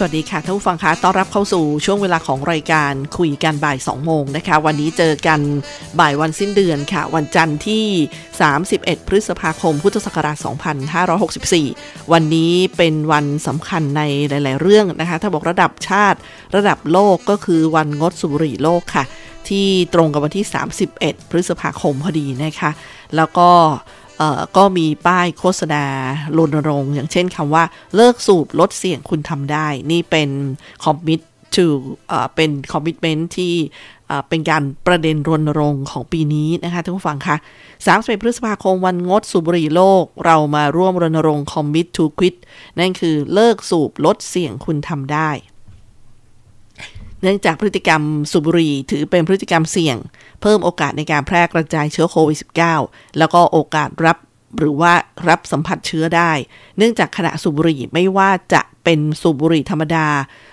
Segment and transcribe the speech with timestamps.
[0.00, 5.40] สวัสดีค่ะท่านผู้ฟังคะต้อนรับเข้าสู่ช่วงเวลาของรายการคุยกันบ่าย 2 โมงนะคะ วันนี้เจอกัน
[6.00, 7.84] บ่ายวันสิ้นเดือนค่ะ วันจันทร์ที่
[8.46, 10.36] 31 พฤษภาคม พุทธศักราช
[11.24, 16.18] 2564 วันนี้เป็นวันสำคัญในหลาย ๆ เรื่องนะคะ ถ้าบอกระดับชาติ
[16.56, 19.04] ระดับโลกก็คือวันงดสุรีโลกค่ะ
[19.48, 20.46] ที่ตรงกับวันที่
[20.88, 22.70] 31 พฤษภาคมพอดีนะคะ
[23.16, 23.50] แล้วก็
[24.56, 25.84] ก็มีป้ายโฆษณา
[26.38, 27.64] รณรงค์อย่างเช่นคำว่า
[27.96, 30.28] เลิกสูบลดเสี่ยงคุณทำได้ นี่เป็น
[30.84, 31.20] คอมมิต
[31.54, 31.66] to
[32.34, 33.54] เป็นคอมมิ t เมนต์ที่
[34.28, 37.36] เป็นการประเด็นรณรงค์ของปีนี้นะคะท่านผู้ฟังคะ
[37.78, 42.36] 31พฤษภาคมวันงดสูบบุหรี่โลก เรามาร่วมรณรงค์ commit to quit
[42.78, 45.30] นั่นคือเลิกสูบลดเสี่ยงคุณทำได้
[47.22, 49.96] เนื่องจากพฤติกรรมสูบบุหรี่ถือเป็นพฤติกรรมเสี่ยง
[50.42, 52.38] เพิ่มโอกาสในการแพร่กระจายเชื้อโควิด
[52.78, 54.16] -19 แล้วก็โอกาสรับ
[54.58, 54.92] หรือว่า
[55.28, 56.32] รับสัมผัสเชื้อได้
[56.76, 60.06] เนื่องจากขณะสูบบุหรี่ไม่ว่าจะเป็นสูบบุหรี่ธรรมดา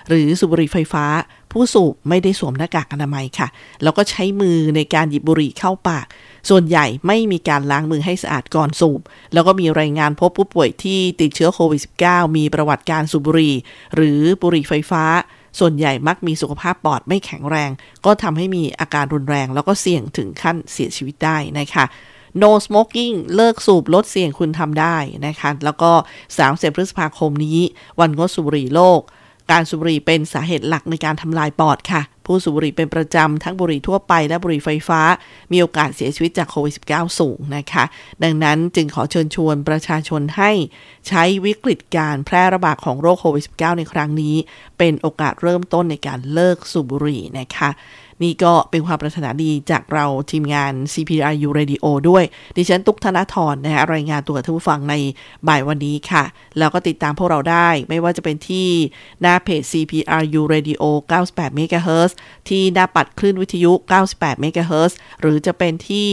[0.10, 1.06] หรือสูบบุหรี่ไฟฟ้า
[1.52, 3.48] ผู้สูบไม่ได้สวมหน้ากากอนามัยค่ะ
[3.84, 6.06] แล้วก็ใช้มือในการหยิบบุหรี่เข้าปาก
[6.50, 9.02] ส่วนใหญ่ไม่มีการล้างมือให้สะอาดก่อนสูบ
[9.34, 13.56] แล้วก็มีรายงานพบผู้ป่วยที่ติดเชื้อโควิด -19 มีประวัติการสูบบุหรี่
[13.96, 15.04] หรือบุหรี่ไฟฟ้า
[15.60, 17.72] ส่วนใหญ่มักมีสุขภาพปอดไม่แข็งแรง
[18.06, 21.86] ก็ทำให้มีอาการรุนแรง แล้วก็เสี่ยงถึงขั้นเสียชีวิตได้นะคะ
[22.42, 25.92] no smoking เลิกสูบลดเสี่ยงคุณทำได้นะคะ แล้วก็
[26.36, 27.60] 30พฤษภาคมนี้
[28.00, 29.02] วันงดสูบบุหรี่โลก
[29.52, 35.02] การสูบบุหรี่เป็นสาเหตุหลักในการทำลายปอดค่ะ ผู้สูบบุหรี่เป็นประจำทั้งบุหรี่ทั่วไปและบุหรี่ไฟฟ้า
[35.52, 37.84] มีโอกาสเสียชีวิตจากโควิด -19 สูงนะคะ
[38.24, 40.52] ดังนั้นจึงขอเชิญชวนประชาชนให้
[41.08, 44.36] ใช้วิกฤตการแพร่ระบาดของโรคโควิด -19 ในครั้งนี้
[44.78, 47.70] เป็นโอกาสเริ่มต้นในการเลิกสูบบุหรี่นะคะ
[48.24, 52.24] นี่ก็เป็นความปรารถนาดีจากเราทีมงาน CPRU Radio ด้วย
[52.58, 54.96] ดิฉันตุกธนาธรนะฮะรายงานตัวท่านผู้ฟังใน
[55.48, 56.24] บ่ายวันนี้ค่ะ
[56.58, 58.70] แล้วก็ติดตามพวกเราได้ ไม่ว่าจะเป็นที่
[59.22, 60.84] หน้าเพจ CPRU Radio
[61.22, 62.12] 98 MHz
[62.50, 63.72] ที่หน้าปัดคลื่นวิทยุ
[64.10, 66.10] 98 MHz หรือจะเป็นที่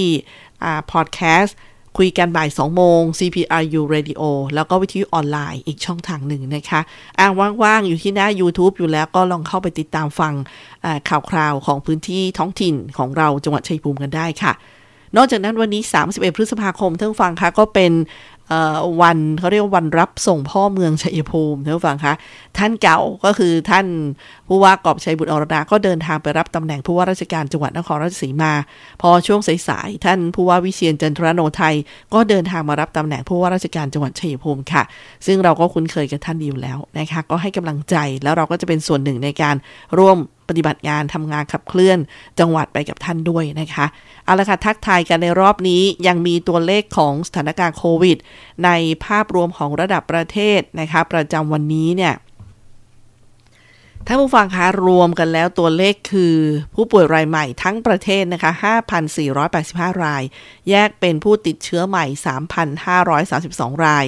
[0.92, 1.56] พอดแคสต์
[1.98, 4.22] คุยกันบ่าย 2 โมง CPRU Radio
[4.54, 6.80] แล้วก็วิทยุออนไลน์อีกช่องทางหนึ่งนะคะ
[7.20, 7.32] อ่าง
[7.62, 10.34] ว่างๆ อยู่ที่หน้า YouTube อยู่แล้วก็ลองเข้าไปติดตามฟัง
[11.08, 14.52] ข่าวคราวของพื้นที่ท้องถิ่นของเราจังหวัดชัยภูมิกันได้ค่ะ
[15.16, 17.92] นอกจากนั้นวันนี้ 31 พฤษภาคมท่านฟังคะก็เป็น
[19.03, 22.14] วันเขาเรียกวันรับส่งพ่อเมืองชัยภูมิท่านฟังคะ
[22.58, 23.86] ท่านเก่าก็คือท่าน
[24.48, 28.52] ผู้ว่ากอบชัยบุตรอรดาก็เดินทางไปรับตำแหน่งผู้ว่าราชการจังหวัดนครราชสีมา
[29.02, 31.75] พอช่วงสายๆท่านผู้ว่าวิเชียนจันทรโนไทย
[32.14, 34.82] ก็เดินทางมารับตำแหน่งผู้ว่าราชการจังหวัดชัยภูมิค่ะ
[35.26, 39.56] ซึ่งเราก็คุ้นเคยกับท่านดีอยู่แล้วนะคะก็ให้กำลังใจแล้วเราก็จะเป็นส่วนหนึ่งในการ
[39.98, 40.19] ร่วม
[40.56, 41.98] ฏิบัติงานทำงานขับเคลื่อน
[42.40, 43.86] จังหวัดไปกับท่านด้วยนะคะ
[44.24, 48.18] เอาละค่ะทักทายกันในรอบนี้ยังมีตัวเลขของสถานการณ์โควิด
[48.64, 48.70] ใน
[49.04, 52.14] ภาพรวมของระดับประเทศนะคะประจำวันนี้เนี่ย
[54.06, 56.36] ท่านผู้ฟังคะรวมกันแล้วตัวเลขคือ
[56.74, 58.52] ผู้ป่วยรายใหม่ทั้งประเทศนะคะ
[59.28, 60.22] 5,485 ราย
[60.70, 62.04] แยกเป็นผู้ติดเชื้อใหม่
[63.14, 64.04] 3,532 ราย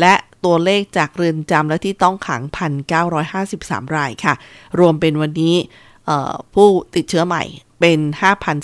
[0.00, 0.14] และ
[0.44, 2.42] ตัวเลขจากเรือนจำและที่ต้องขัง
[3.18, 4.34] 1,953 รายค่ะ
[4.78, 5.56] รวมเป็นวันนี้
[6.54, 7.44] ผู้ติดเชื้อใหม่
[7.80, 7.98] เป็น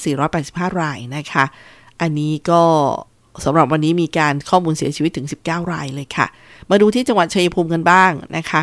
[0.08, 1.44] 5,485 รายนะคะ
[2.00, 2.62] อันนี้ก็
[3.44, 6.26] สำหรับวันนี้มีการข้อมูลเสียชีวิตถึง 19 รายเลยค่ะ
[6.70, 8.62] มาดูที่จังหวัดชัยภูมิกันบ้างนะคะ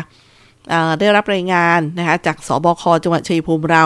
[1.00, 3.84] ได้รับรายงานนะคะจากสบคจังหวัดชัยภูมิเรา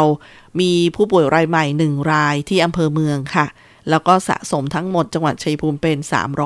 [0.60, 3.46] มีผู้ป่วยรายใหม่ 1 รายที่อำเภอเมืองค่ะ
[3.90, 5.98] แล้วก็สะสมทั้งหมดจังหวัดชัยภูมิเป็น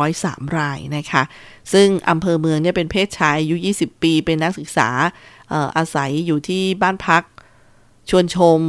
[0.05, 1.23] 303 รายนะคะ
[1.73, 4.88] ซึ่งอำเภอเมืองเนี่ยเป็นเพศชายอายุ 20 ปี เป็นนักศึกษา
[5.76, 7.23] อาศัยอยู่ที่บ้านพัก
[8.10, 8.60] ชวนชม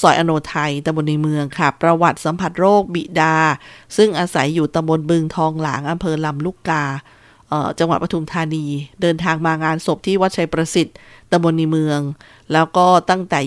[0.00, 3.36] ซอยอโนไทยตำบลในเมืองค่ะ ประวัติสัมผัสโรคบิดา
[3.96, 6.84] ซึ่งอาศัยอยู่ตำบลบึงทองหลางอำเภอลำลูกกา
[7.78, 8.66] จังหวัดปทุมธานี
[9.00, 10.96] เดินทางมางานศพที่วัดชัยประสิทธิ์
[11.32, 12.00] ตำบลในเมือง
[12.52, 13.38] แล้วก็ตั้งแต่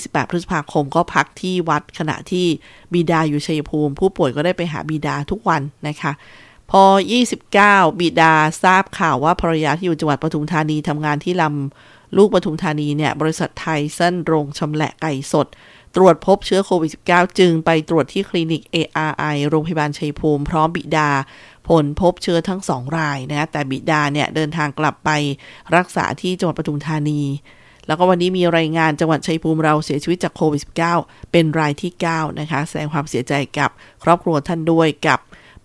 [0.00, 2.46] 26-28 พฤษภาคมก็พักที่วัดขณะที่
[2.92, 6.12] บิดาอยู่ชัยภูมิ ผู้ป่วยก็ได้ไปหาบิดาทุกวันนะคะ
[6.70, 6.82] พอ
[7.42, 8.32] 29 บิดา
[8.62, 15.46] ทราบข่าวว่าภรรยาที่อยู่จังหวัดปทุมธานีทำงานที่ลำ ลูกปทุมธานีเนี่ย บริษัทไทเส้นโรงชำแหละไก่สด
[15.96, 21.10] ตรวจพบเชื้อโควิด -19 จึงไปตรวจที่คลินิก ARI โรงพยาบาลชัยภูมิ พร้อมบิดา
[21.68, 25.10] ผลพบเชื้อทั้งสองรายนะแต่บิดาเนี่ย เดินทางกลับไป
[25.76, 27.22] รักษาที่จังหวัดปทุมธานี
[27.86, 30.62] แล้วก็วันนี้มีรายงานจังหวัดชัยภูมิเราเสียชีวิตจากโควิด
[30.96, 33.70] -19 เป็นรายที่ 9 นะคะ แสดงความเสียใจกับ
[34.04, 35.18] ครอบครัวท่านด้วยกับ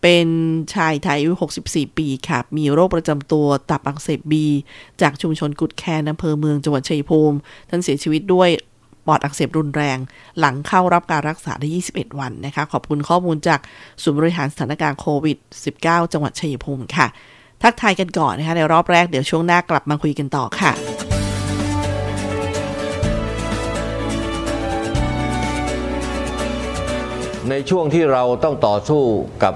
[0.04, 0.28] เป็น
[0.76, 1.34] ชายไทยอายุ
[1.66, 4.46] 64 ปีค่ะ มีโรคประจำตัวตับอักเสบบี
[5.02, 7.38] จากชุมชนกุดแคนอำเภอเมืองจังหวัดชัยภูมิ
[7.70, 8.50] ท่านเสียชีวิตด้วย
[9.08, 9.98] ปอดอักเสบรุนแรง
[10.40, 13.60] หลังเข้ารับการรักษาได้ 21 วันนะคะ ขอบคุณข้อมูลจาก
[14.04, 15.38] ศูนย์บริหารสถานการณ์โควิด
[15.76, 17.08] -19 จังหวัดชัยภูมิค่ะ
[17.64, 20.72] ทักทายกันก่อนนะคะ ในรอบแรกเดี๋ยวช่วงหน้ากลับมาคุยกันต่อค่ะ
[27.50, 29.02] ในช่วงที่เราต้องต่อสู้
[29.44, 29.56] กับ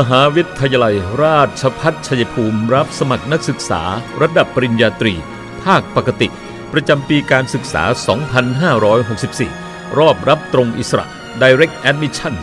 [0.00, 3.82] มหาวิทยาลัยราชพัฒชัยภูมิรับสมัครนักศึกษา
[4.22, 5.14] ระดับปริญญาตรี
[5.64, 6.28] ภาคปกติ
[6.72, 7.82] ประจำปีการศึกษา
[9.10, 11.06] 2564 รอบรับตรงอิสระ
[11.42, 12.34] Direct Admission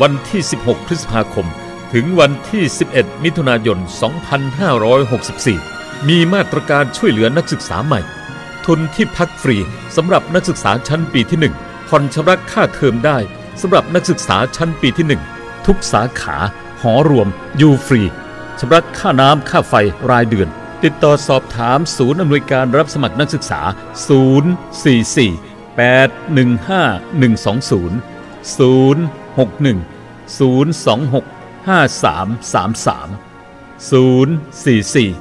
[0.00, 1.46] วันที่ 16 พฤษภาคม
[1.92, 2.64] ถึงวันที่
[2.94, 3.78] 11 มิถุนายน
[5.52, 8.00] 2564 มีมาตรการช่วยเหลือนักศึกษาใหม่
[8.66, 9.56] ทุนที่พักฟรี
[9.96, 13.18] สำหรับนักศึกษาชั้นปีที่ 1 ผ่อนชำระค่าเทอมได้
[13.60, 15.06] สำหรับนักศึกษาชั้นปีที่
[15.40, 16.38] 1 ทุกสาขา
[16.82, 18.02] หอรวม อยู่ฟรี
[18.58, 19.74] ชำระค่าน้ำค่าไฟ
[20.10, 20.48] รายเดือน
[20.82, 23.60] ติดต่อสอบถามศูนย์อำนวยการรับสมัครนักศึกษา
[24.08, 27.92] 044 815 120
[28.56, 29.78] 061
[30.38, 31.24] 026
[31.66, 33.08] 5333
[33.90, 35.14] 044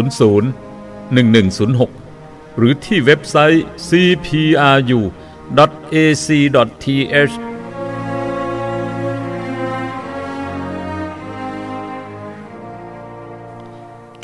[1.16, 5.00] 1106 หรือที่เว็บไซต์ cpru
[5.93, 7.35] ac.th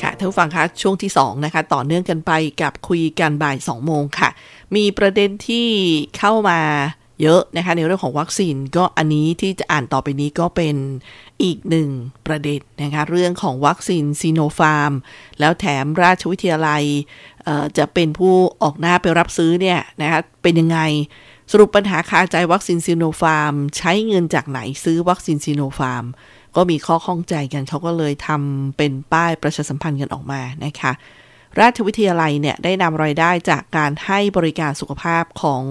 [0.01, 2.33] ค่ะท่านผู้ฟังคะช่วงที่ 2 นะคะ ต่อเนื่องกันไป
[2.63, 4.29] กับคุยกันบ่าย 2 โมงค่ะ
[4.77, 5.69] มีประเด็นที่
[6.19, 6.61] เข้ามา
[7.23, 10.77] เยอะนะคะในเรื่องของวัคซีนก็อันนี้ที่จะอ่านต่อไปนี้ก็เป็น
[11.43, 11.89] อีกหนึ่ง
[12.27, 14.93] ประเด็นนะคะเรื่องของวัคซีนซีโนฟาร์ม
[15.41, 16.83] แล้วแถมราชวิทยาลัย
[17.79, 20.79] จะเป็นผู้ออกหน้าไปรับซื้อเนี่ยนะคะเป็นยังไง
[21.53, 26.05] สรุปปัญหาคาใจวัคซีนซีโนฟาร์ม ใช้เงินจากไหนซื้อวัคซีนซีโนฟาร์ม
[26.57, 30.93] ก็มีข้อข้องใจกันเขาก็เลยทำเป็นป้ายประชาสัมพันธ์กันออกมานะคะ
[31.61, 35.63] ราชวิทยาลัยเนี่ยได้นำรายได้จากการให้บริการสุขภาพของ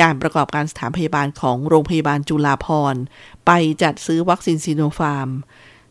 [0.00, 3.00] การประกอบการสถานพยาบาลของโรงพยาบาลจุฬาภรณ์
[3.46, 3.50] ไป
[3.82, 5.28] จัดซื้อวัคซีนซีโนฟาร์ม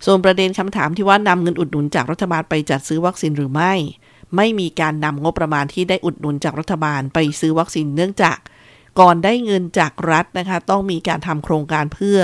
[0.05, 3.73] ส่วนประเด็นคำถามที่ว่านำเงินอุดหนุนจากรัฐบาลไปจัดซื้อวัคซีนหรือไม่
[4.35, 8.37] ไม่มีการนำงบประมาณที่ได้อุดหนุนจากรัฐบาลไปซื้อวัคซีนเนื่องจาก
[8.99, 12.19] ก่อนได้เงินจากรัฐนะคะ ต้องมีการทำโครงการเพื่อ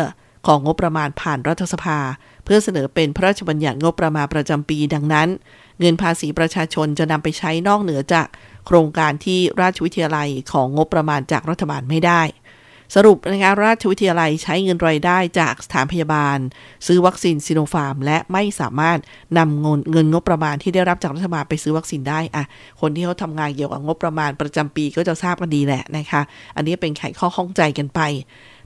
[0.48, 2.00] ของงบประมาณผ่านรัฐสภา
[2.46, 5.30] เพื่อเสนอเป็นพระราชบัญญัติงบประมาณประจำปีดังนั้น
[5.82, 8.28] เงินภาษีประชาชนจะนำไปใช้นอกเหนือจาก
[8.68, 12.22] โครงการที่ราชวิทยาลัยของงบประมาณจากรัฐบาลไม่ได้
[12.96, 16.38] สรุปนะคะราชวิทยาลัยใช้เงินรายได้จากสถานพยาบาล
[16.88, 19.00] ซื้อวัคซีนซีโนฟาร์ม และไม่สามารถ
[19.38, 22.44] นำเงินเงินงบประมาณที่ได้รับจากรัฐบาลไปซื้อวัคซีนได้อะ
[22.82, 26.22] คนที่เขาทำงานเกี่ยวกับงบประมาณประจำปีก็จะทราบกันดีแหละนะคะ
[26.56, 28.00] อันนี้เป็นไขข้อข้องใจกันไป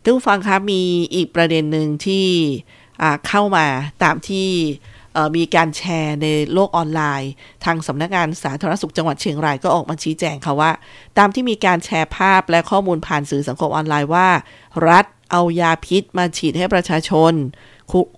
[0.04, 0.82] ทุกฟังคะมี
[1.16, 2.26] อีกประเด็นหนึ่งที่
[3.28, 3.66] เข้ามา
[4.04, 4.48] ตามที่
[5.36, 7.32] มีการแชร์ในโลกออนไลน์
[7.66, 10.72] ทางสำนักงานสาธารณสุขจังหวัดเชียงรายก็ออกมาชี้แจงค่ะว่า
[11.18, 14.30] ตามที่มีการแชร์ภาพและข้อมูลผ่านสื่อสังคมออนไลน์ว่า
[14.90, 17.34] รัฐเอายาพิษมาฉีดให้ประชาชน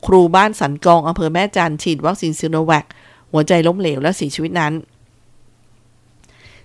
[0.06, 2.86] ครูบ้านสันกองอำเภอแม่จันฉีดวัคซีนซิโนแวค
[3.32, 4.74] หัวใจล้มเหลวและเสียชีวิตนั้น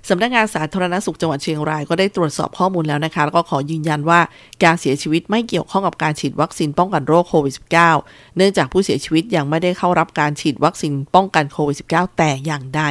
[0.09, 4.21] สำนักงานสาธารณสุขจังหวัดเชียงรายก็ได้ตรวจสอบข้อมูลแล้วนะคะ แล้วก็ขอยืนยันว่า
[4.64, 7.54] การเสียชีวิตไม่เกี่ยวข้องกับการฉีดวัคซีนป้องกันโรคโควิด
[7.97, 12.82] -19 เนื่องจากผู้เสียชีวิตยังไม่ได้เข้ารับการฉีดวัคซีนป้องกันโควิด -19 แต่อย่างใด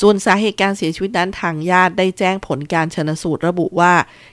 [0.00, 3.92] ส่วนสาเหตุการเสียชีวิตนั้นทางญาติได้แจ้งผลการชนสูตรระบุว่า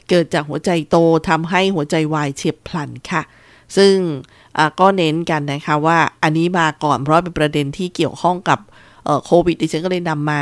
[0.10, 0.98] เกิดจากหัวใจโต
[1.30, 3.24] ทำให้หัวใจวายเฉียบพลันค่ะ
[3.78, 3.96] ซึ่ง
[4.80, 8.60] ก็เน้นกันนะคะว่าอันนี้มาก่อนเพราะเป็นประเด็นที่เกี่ยวข้องกับ
[9.26, 10.42] โควิดดิฉันก็เลยนำมา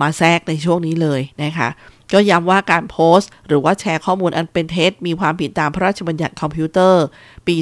[0.00, 1.68] มาแทรกในช่วงนี้เลยนะคะ
[2.12, 7.04] ก็ย้ำว่าการโพสต์ หรือว่าแชร์ข้อมูลอันเป็นเท็จ มีความผิดตามพระราชบัญญัติคอมพิวเตอร์
[7.46, 7.56] ปี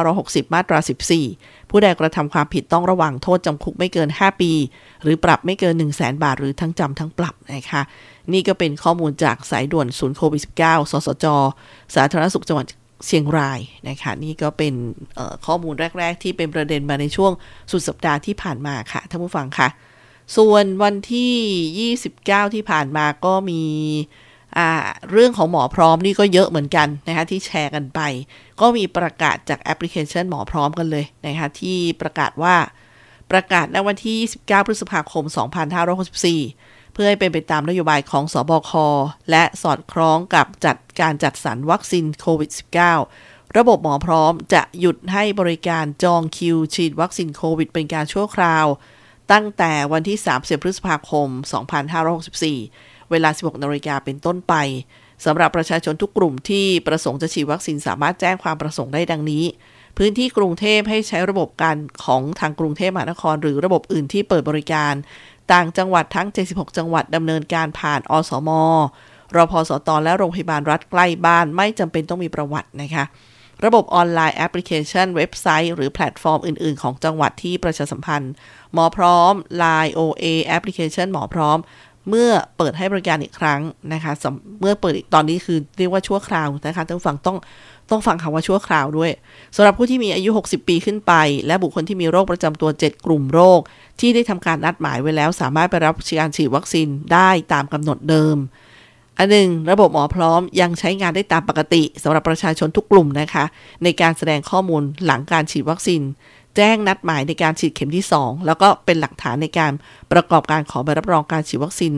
[0.00, 0.78] 2560 มาตรา
[1.24, 4.52] 14 ผู้ใดกระทำความผิดต้องระวังโทษจำคุกไม่เกิน 5 ปี
[5.02, 7.82] หรือปรับไม่เกิน 1 0 0 0 0แบาท หรือทั้งจำทั้งปรับนะคะ
[8.32, 11.26] นี่ก็เป็นข้อมูลจากสายด่วนศูนย์โควิด -19 สสจ
[11.94, 12.66] สาธารณสุขจังหวัด
[13.06, 14.74] เชียงรายนะคะนี่ก็เป็น
[15.46, 17.32] ข้อมูลแรก ๆ ที่เป็นประเด็นมาในช่วง
[17.70, 19.68] สุดสัปดาห์ที่ผ่านมาค่ะท่านผู้ฟังค่ะ
[20.36, 23.62] ส่วนวันที่ 29 ที่ผ่านมาก็มี
[25.10, 28.00] เรื่องของหมอพร้อมนี่ก็เยอะเหมือนกันนะคะที่แชร์กันไป
[28.60, 32.56] ก็มีประกาศจากแอปพลิเคชันหมอพร้อมกันเลยนะคะที่ประกาศว่า
[33.32, 35.24] ประกาศในวันที่ 29 พฤษภาคม
[36.00, 38.70] 2564 เพื่อให้เป็นไปตามนโยบายของสอบค
[39.30, 42.50] และสอดคล้องกับจัดการจัดสรรวัคซีนโควิด
[43.04, 48.66] -19 ระบบหมอพร้อมจะหยุดให้บริการจองคิว ฉีดวัคซีนโควิด เป็นการชั่วคราว
[49.32, 51.28] ตั้งแต่วันที่ 30 พฤษภาคม
[51.94, 54.54] 2564 เวลา 16นาฬิกาเป็นต้นไป
[55.24, 59.44] สำหรับประชาชนทุกกลุ่มที่ประสงค์จะฉีดวัคซีนสามารถแจ้งความประสงค์ได้ดังนี้
[59.98, 64.94] พื้นที่กรุงเทพให้ใช้ระบบการจองของทางกรุงเทพมหานคร หรือระบบอื่นที่เปิดบริการ
[65.52, 68.50] ต่างจังหวัดทั้ง 76 จังหวัดดำเนินการผ่านอสม
[69.36, 73.04] รพสตและโรงพยาบาลรัฐใกล้บ้านไม่จำเป็นต้องมีประวัตินะคะ
[73.64, 78.32] ระบบออนไลน์แอปพลิเคชัน เว็บไซต์ หรือแพลตฟอร์มอื่น ๆ ของจังหวัดที่ประชาสัมพันธ์
[78.72, 79.32] หมอพร้อม
[79.62, 81.58] Line OA แอปพลิเคชันหมอพร้อม
[82.08, 83.60] เมื่อเปิดให้บริการอีกครั้ง
[83.92, 84.12] นะคะ
[84.60, 87.36] เมื่อเปิดตอนนี้คือเรียกว่าชั่วคราวนะคะต้องฟังต้อง
[87.90, 89.10] ต้องฟังคำว่าชั่วคราวด้วย
[89.56, 91.12] สำหรับผู้ที่มีอายุ 60 ปีขึ้นไป
[91.46, 93.60] และบุคคลที่มีโรคประจำตัว 7 กลุ่มโรค
[94.00, 98.36] ที่ได้ทำการนัดหมายไว้แล้ว สามารถไปรับการฉีดวัคซีนได้ตามกำหนดเดิม
[99.18, 103.44] อันหนึ่งระบบหมอพร้อมยังใช้งานได้ตามปกติสำหรับประชาชนทุกกลุ่มนะคะ
[103.84, 106.02] ในการแสดงข้อมูลหลังการฉีดวัคซีน
[106.56, 109.72] แจ้งนัดหมายในการฉีดเข็มที่ 2 แล้วก็เป็นหลักฐานในการ
[110.12, 111.94] ประกอบการขอใบรับรองการฉีดวัคซีน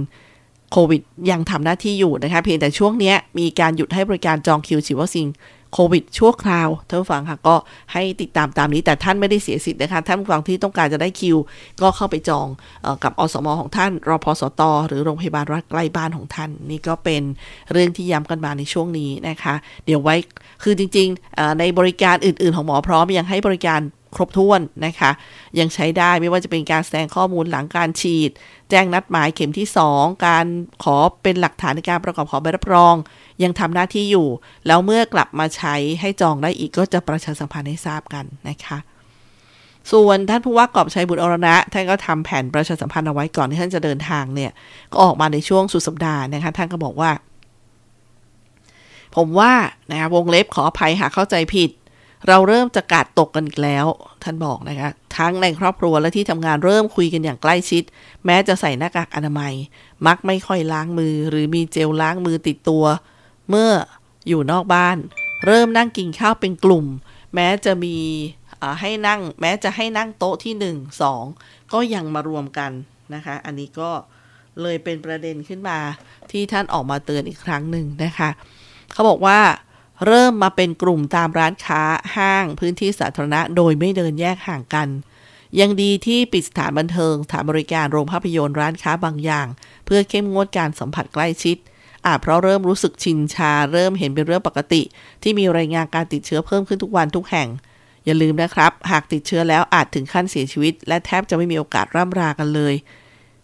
[0.73, 5.29] โควิดยังทำหน้าที่อยู่นะคะเพียงแต่ช่วงนี้มีการหยุดให้บริการจองคิวฉีดวัคซีน
[5.73, 7.57] โควิดชั่วคราวท่านผู้ฟังค่ะก็
[7.93, 11.37] ให้ติดตามตามนี้แต่ท่านไม่ได้เสียสิทธิ์นะคะท่านผู้ฟังที่ต้องการจะได้คิว
[11.83, 12.47] ก็เข้าไปจอง
[12.85, 17.23] อกับอสมของท่านรอพอสตหรือโรงพยาบาลรัฐใกล้บ้านของท่าน นี่ก็เป็น
[17.73, 19.55] เรื่องที่ย้ำกันมาในช่วงนี้นะคะ
[19.87, 20.17] เดี๋ยวไว้
[20.63, 23.81] คือจริงๆในบริการอื่น ๆ ของหมอพร้อมยังให้บริการ
[24.17, 25.11] ครบถ้วนนะคะ
[25.59, 28.31] ยังใช้ได้ไม่ว่าจะเป็นการแสดงข้อมูลหลังการฉีด
[28.71, 30.47] แจ้งนัดหมายเข็มที่ 2 การ
[30.85, 32.95] ขอเป็นหลักฐานในการประกอบขอใบรับรอง
[33.43, 34.29] ยังทำหน้าที่อยู่
[34.67, 38.79] แล้วเมื่อกลับมาใช้ให้จองได้อีกก็จะประชาสัมพันธ์ให้ทราบกันนะคะ
[39.93, 44.53] ส่วนท่านผู้ว่ากอบชัยบุตรอรณะท่านก็ทำแผนประชาสัมพันธ์เอาไว้ก่อนที่ท่านจะเดินทางเนี่ย
[44.93, 47.11] ก็ออกมาในช่วงสุดสัปดาห์นะคะท่านก็บอกว่า
[49.17, 49.53] ผมว่า
[49.91, 51.71] นะวงเล็บขออภัยหากเข้าใจผิด
[52.29, 53.87] เราเริ่มจะกาดตกกันอีกแล้ว
[54.23, 57.83] ท่านบอกนะคะ ทั้งในครอบครัวและที่ทำงานเริ่มคุยกันอย่างใกล้ชิด
[58.27, 59.53] แม้จะใส่หน้ากากอนามัย
[60.07, 62.85] มักไม่ค่อยล้างมือ หรือมีเจลล้างมือติดตัว
[63.51, 63.71] เมื่อ
[64.29, 64.97] อยู่นอกบ้าน
[65.47, 66.87] เริ่มนั่งกินข้าวเป็นกลุ่ม
[67.35, 67.97] แม้จะมี
[68.81, 72.71] ให้นั่ง แม้จะให้นั่งโต๊ะที่ 1 2 ก็ยังมารวมกัน
[73.15, 73.91] นะคะ อันนี้ก็
[74.63, 75.79] เลยเป็นประเด็นขึ้นมา
[76.31, 78.31] ที่ท่านออกมาเตือนอีกครั้งหนึ่งนะคะ
[78.93, 79.39] เขาบอกว่า
[80.05, 81.83] เริ่มมาเป็นกลุ่มตามร้านค้า
[82.17, 84.89] ห้างพื้นที่สาธารณะโดยไม่เดินแยกห่างกัน
[85.61, 89.47] ยังดีที่ปิดสถานบันเทิงสถานบริการโรงภาพยนตร์ร้านค้าบางอย่าง
[89.87, 91.57] เพื่อเข้มงวดการสัมผัสใกล้ชิด
[92.07, 94.83] อาจเพราะเริ่มรู้สึกชินชา เริ่มเห็นเป็นเรื่องปกติ
[95.23, 97.49] ที่มีรายงานการติดเชื้อเพิ่มขึ้นทุกวันทุกแห่ง
[98.05, 102.75] อย่าลืมนะครับ หากติดเชื้อแล้วอาจถึงขั้นเสียชีวิต และแทบจะไม่มีโอกาสร่ำรากันเลย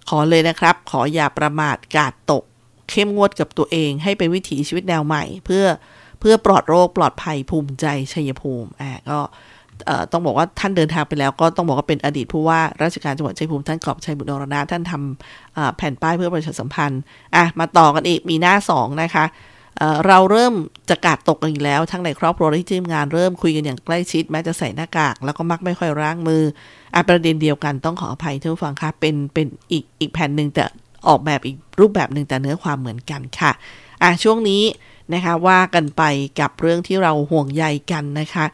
[0.08, 2.44] ขอเลยนะครับ ขออย่าประมาทกาดตก
[2.90, 5.64] เข้มงวดกับตัวเองให้เป็นวิถีชีวิตแนวใหม่ เพื่อ
[6.22, 9.18] เพื่อปลอดโรคปลอดภัยภูมิใจชัยภูมิอ่าก็
[10.12, 17.00] ต้องบอกว่าท่านเดินทางไปแล้วก็ต้องบอกว่าเป็นอดีตผู้ว่าราชการจังหวัดชัยภูมิท่านกอบชัยบุตรนรณะท่านทำแผ่นป้ายเพื่อประชาสัมพันธ์
[17.36, 19.24] อะมาต่อกันอีกมีหน้าสองนะคะ
[20.06, 20.54] เราเริ่ม
[20.90, 26.42] จะกาดตกกันอีกแล้ว ทั้งในครอบครัวและที่ทีมงานเริ่มคุยกันอย่างใกล้ชิด แม้จะใส่หน้ากาก แล้วก็มักไม่ค่อยล้างมือ
[26.94, 30.64] อะประเด็นเดียวกันต้องขออภัยท่านผู้ฟังค่ะเป็นเป็นอีกอีกแผ่นหนึ่งแต่
[31.08, 33.52] ออกแบบอีกรูปแบบหนึ่งแต่เนื้อความเหมือนกันค่ะ
[34.02, 34.62] อะช่วงนี้
[35.14, 36.02] นะคะว่ากันไป
[36.40, 38.46] กับเรื่องที่เราห่วงใยกันนะคะ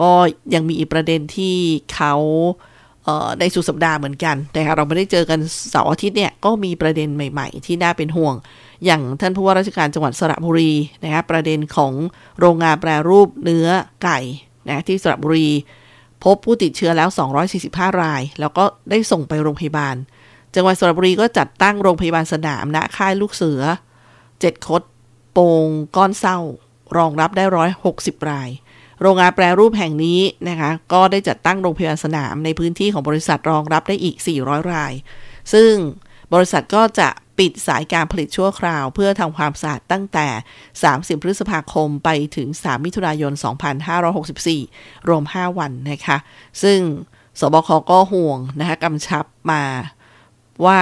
[0.00, 0.10] ก็
[0.54, 1.56] ยังมีอีกประเด็นที่
[1.94, 2.14] เขา
[3.04, 5.40] เในสุดสัปดาห์เหมือนกันแต่เราไม่ได้เจอกัน
[5.70, 8.34] เสาร์อาทิตย์เนี่ยก็มีประเด็นใหม่ ๆ ที่น่าเป็นห่วง
[8.84, 10.72] อย่างท่านผู้ว่าราชการจังหวัดสระบุรี
[11.04, 11.92] นะคะประเด็นของ
[12.40, 13.68] โรงงานแปรรูปเนื้อ
[14.02, 14.18] ไก่
[14.68, 15.48] นะที่สระบุรี
[16.24, 17.08] พบผู้ติดเชื้อแล้ว
[17.54, 19.96] 245 ราย แล้วก็ได้ส่งไปโรงพยาบาล
[20.54, 23.60] จังหวัดสระบุรีก็จัดตั้งโรงพยาบาลสนามณค่ายลูกเสือ
[24.12, 24.82] 7 คด
[25.32, 26.38] โป่งก้อนเศร้า
[26.96, 28.50] รองรับได้ร้อยหกสิบราย
[29.00, 34.92] โรงงานแปรรูปแห่งนี้นะคะ ก็ได้จัดตั้งโรงพยาบาลสนามในพื้นที่ของบริษัทรองรับได้อีก 400 ราย
[35.52, 35.72] ซึ่ง
[36.34, 37.08] บริษัทก็จะ
[37.38, 40.26] ปิดสายการผลิตชั่วคราว เพื่อทำความสะอาดตั้งแต่
[40.76, 43.32] 30 พฤษภาคมไปถึง 3 มิถุนายน
[44.20, 46.16] 2564 รวม 5 วันนะคะ
[46.62, 46.78] ซึ่ง
[47.40, 49.64] สบคก็ห่วงนะคะกำชับมา
[50.66, 50.80] ว่า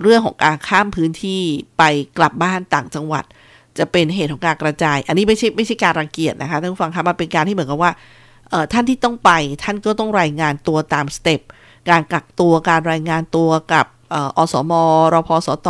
[0.00, 1.42] เรื่องของการข้ามพื้นที่
[1.78, 1.82] ไป
[2.18, 3.24] กลับบ้านต่างจังหวัด
[3.78, 7.92] จะเป็นเหตุของการกระจาย อันนี้ไม่ใช่ไม่ใช่การรังเกียจนะคะท่านผู้ฟังคะมันเป็นการที่เหมือนกับว่า
[8.72, 9.30] ท่านที่ต้องไป
[9.64, 11.40] ท่านก็ต้องรายงานตัวตามสเต็ป
[11.90, 13.86] การกักตัวการรายงานตัวกับ
[14.36, 14.72] อสม
[15.14, 15.68] รพสต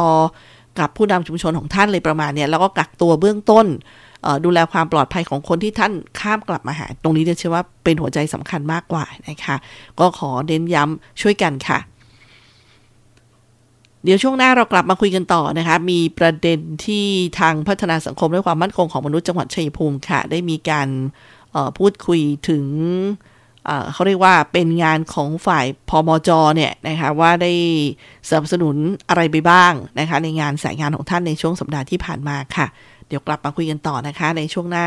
[0.79, 3.67] กับผู้นำชุมชนของท่านเลยประมาณเนี้ยแล้วก็กักตัวเบื้องต้น
[4.45, 9.57] ดูแลความปลอดภัยของคนที่ท่านข้ามกลับมาหา ตรงนี้เชื่อว่าเป็นหัวใจสำคัญมากกว่านะคะ
[10.01, 11.79] ก็ขอเน้นย้ำช่วยกันค่ะ
[14.05, 17.07] เดี๋ยวช่วงหน้าเรากลับมาคุยกันต่อนะคะ มีประเด็นที่
[17.41, 20.89] ทางพัฒนาสังคมและความมั่นคงของมนุษย์จังหวัดชัยภูมิค่ะ ได้มีการ
[21.79, 22.65] พูดคุยถึง
[23.93, 27.53] เขาเรียกว่าเป็นงานของฝ่ายพมจเนี่ยนะคะว่าได้
[28.29, 28.77] สนับสนุน
[29.09, 32.67] อะไรไปบ้างนะคะ ในงานสายงานของท่านในช่วงสัปดาห์ที่ผ่านมาค่ะ
[33.09, 34.87] เดี๋ยวกลับมาคุยกันต่อนะคะในช่วงหน้า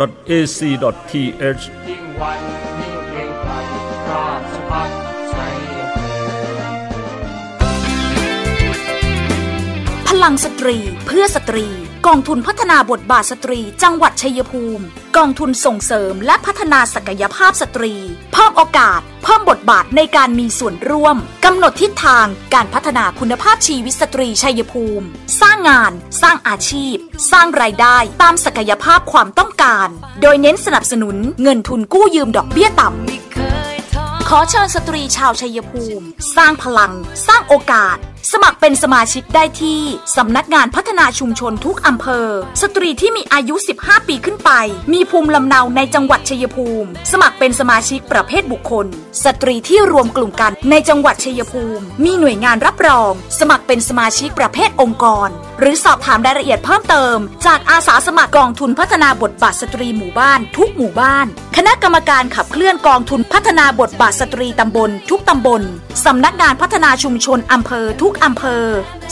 [0.00, 1.64] www.ac.th
[10.08, 10.76] พลังสตรี
[11.06, 11.66] เพื่อสตรี
[12.08, 14.84] กองทุนพัฒนาบทบาทสตรี จังหวัดชัยภูมิ
[15.16, 17.94] กองทุนส่งเสริมและพัฒนาศักยภาพสตรี
[18.32, 25.06] เพิ่มโอกาส เพิ่มบทบาทในการมีส่วนร่วม กำหนดทิศทางการพัฒนาคุณภาพชีวิตสตรีชัยภูมิ
[25.40, 26.94] สร้างงาน สร้างอาชีพ
[27.32, 29.88] สร้างรายได้ตามศักยภาพความต้องการ
[30.22, 36.04] โดยเน้นสนับสนุนเงินทุนกู้ยืมดอกเบี้ยต่ำขอเชิญสตรีชาวชัยภูมิ
[36.36, 36.92] สร้างพลัง
[37.26, 37.98] สร้างโอกาส
[38.32, 39.80] สมัครเป็นสมาชิกได้ที่
[40.16, 42.26] สำนักงานพัฒนาชุมชนทุกอำเภอ
[42.62, 44.50] สตรีที่มีอายุ 15 ปีขึ้นไป
[44.92, 48.86] มีภูมิลำเนาในจังหวัดชัยภูมิ สมัครเป็นสมาชิกประเภทบุคคล
[49.24, 55.28] สตรีที่รวมกลุ่มกันในจังหวัดชัยภูมิ มีหน่วยงานรับรอง สมัครเป็นสมาชิกประเภทองค์กร
[55.60, 65.62] หรือสอบถามรายละเอียดเพิ่มเติม จากอาสาสมัครกองทุนพัฒนาบทบาทสตรีหมู่บ้าน ทุกหมู่บ้าน คณะกรรมการขับเคลื่อนกองทุนพัฒนาบทบาทสตรีตำบล ทุกตำบล
[66.04, 68.66] สำนักงานพัฒนาชุมชนอำเภอทุกอำเภอ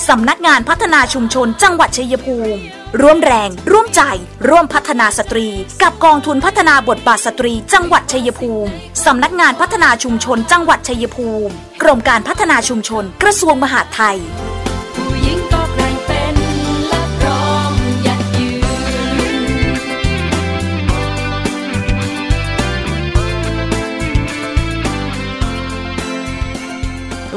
[0.09, 2.63] สำนักงานพัฒนาชุมชนจังหวัดชัยภูมิ
[3.01, 4.03] ร่วมแรง ร่วมใจ
[4.49, 5.49] ร่วมพัฒนาสตรี
[5.83, 8.71] กับกองทุนพัฒนาบทบาทสตรี จังหวัดชัยภูมิ
[9.07, 14.19] สำนักงานพัฒนาชุมชนจังหวัดชัยภูมิ กรมการพัฒนาชุมชน กระทรวงมหาดไทย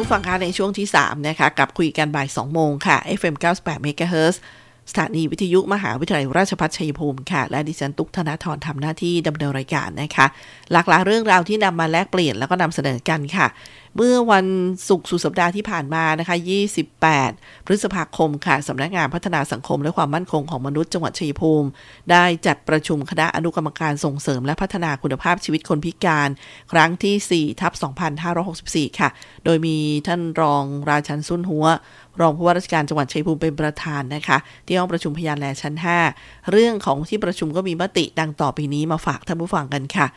[0.05, 4.35] ผู้ฟังคะในช่วงที่ 3 นะคะกับคุยกันบ่าย 2 โมงค่ะ FM 98 MHz
[4.89, 10.25] สถานีวิทยุมหาวิทยาลัยราชภัฏชัยภูมิค่ะ และดิฉันตุกธนาธรทำหน้าที่ดำเนินรายการนะคะ
[10.71, 13.47] หลากหลายเรื่องราวที่นำมาแลกเปลี่ยนแล้วก็นำเสนอกันค่ะ
[13.97, 14.47] เมื่อวัน
[14.89, 16.35] ศุกร์สุดสัปดาห์ที่ผ่านมานะคะ
[17.01, 21.67] 28 พฤษภาคมค่ะสำนักงานพัฒนาสังคมและความมั่นคงของมนุษย์จังหวัดชัยภูมิ
[22.11, 26.29] ได้จัดประชุมคณะอนุกรรมการส่งเสริมและพัฒนาคุณภาพชีวิตคนพิการ
[26.71, 27.73] ครั้งที่4ทับ
[28.35, 29.09] 2564 ค่ะ
[29.45, 31.65] โดยมีท่านรองราชันสุนหัว
[32.19, 35.75] รองผู้ว่าราชการจังหวัดชัยภูมิเป็นประธานนะคะ ที่ห้องประชุมพยานแลชั้น
[36.11, 40.07] 5 เรื่องของที่ประชุมก็มีมติดังต่อไปนี้มาฝากท่านผู้ฟังกันค่ะ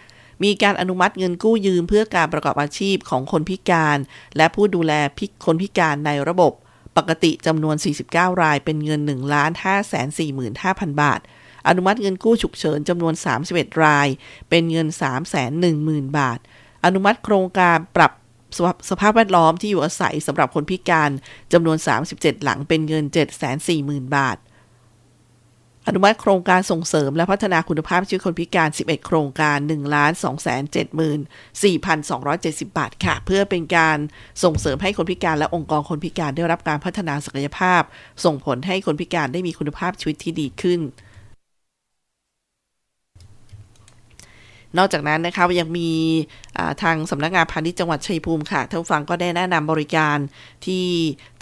[0.45, 3.99] มีการอนุมัติเงินกู้ยืมเพื่อการประกอบอาชีพของคนพิการ
[4.37, 6.53] และผู้ดูแลพิคนพิการในระบบ
[6.97, 7.77] ปกติจำนวน
[8.09, 11.21] 49 รายเป็นเงิน 1 5 4 5 0 0 0 บาท
[11.69, 13.15] อนุมัติเงินกู้ฉุกเฉินจำนวน
[13.49, 14.09] 31 ราย
[14.51, 15.29] เป็นเงิน 3 1 0
[15.63, 16.39] 0 0 0 บาท
[16.85, 18.13] อนุมัติโครงการปรับ
[18.57, 21.11] สภาพสภาพแวดล้อมที่อยู่อาศัยสำหรับคนพิการ
[21.53, 21.77] จำนวน
[22.11, 23.05] 37 หลังเป็นเงิน
[23.61, 24.39] 740,000 บาท
[25.87, 30.47] อนุมัติโครงการส่งเสริมและพัฒนาคุณภาพชีวิตคนพิการ 11 โครงการ 1 2 7
[31.61, 31.65] 4
[32.11, 32.13] 2
[32.45, 33.99] 7 0 บาทค่ะ เพื่อเป็นการ
[34.45, 37.83] ส่งเสริมให้คนพิการและองค์กรคนพิการได้รับการพัฒนาศักยภาพ
[38.25, 40.81] ส่งผลให้คนพิการได้มีคุณภาพชีวิตที่ดีขึ้น
[44.77, 45.91] นอกจากนั้นนะคะยังมี
[46.83, 50.17] ทางสำนักงานพาณิชย์จังหวัดชัยภูมิค่ะท่านผู้ฟังก็ได้แนะนำบริการ
[50.67, 50.87] ที่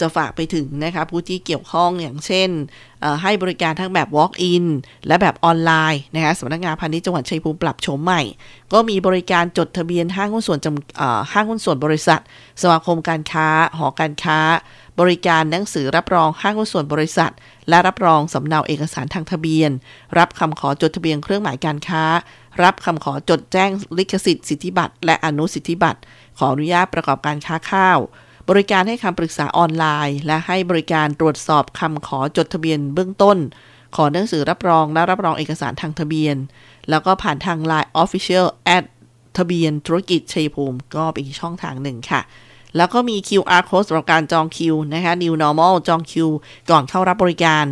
[0.00, 2.50] จะฝากไปถึงนะคะผู้ที่เกี่ยวข้องอย่างเช่น
[3.22, 4.64] ให้บริการทั้งแบบ Walk-in
[5.06, 8.22] และแบบออนไลน์นะคะสำนักงานพาณิชย์จังหวัดชัยภูมิปรับโฉมใหม่
[8.72, 10.58] ก็มีบริการจดทะเบียนห้างหุ้นส่วน
[11.32, 12.20] ห้างหุ้นส่วนบริษัท
[12.62, 14.38] สมาคมการค้า หอการค้า
[15.00, 17.32] บริการหนังสือรับรองห้างหุ้นส่วนบริษัท
[17.68, 19.70] และรับรองสำเนาเอกสารทางทะเบียน
[20.18, 22.04] รับคำขอจดทะเบียนเครื่องหมายการค้า
[22.64, 26.00] รับคำขอจดแจ้งลิขสิทธิ์สิทธิบัตรและอนุสิทธิบัตร
[26.38, 27.98] ขออนุญาตประกอบการค้าข้าว
[28.48, 33.38] บริการให้คำปรึกษาออนไลน์ และให้บริการตรวจสอบคำขอจดทะเบียนเบื้องต้น
[33.96, 36.36] ขอหนังสือรับรองและรับรองเอกสารทางทะเบียน
[36.90, 38.84] แล้วก็ผ่านทาง Line Official แอด
[39.38, 42.20] ทะเบียนธุรกิจชัยภูมิก็เป็นอีกช่องทางหนึ่งค่ะ
[42.76, 46.28] แล้วก็มี QR code สำหรับการจองคิวนะคะ New Normal จองคิว
[46.70, 47.64] ก่อนเข้ารับบริการ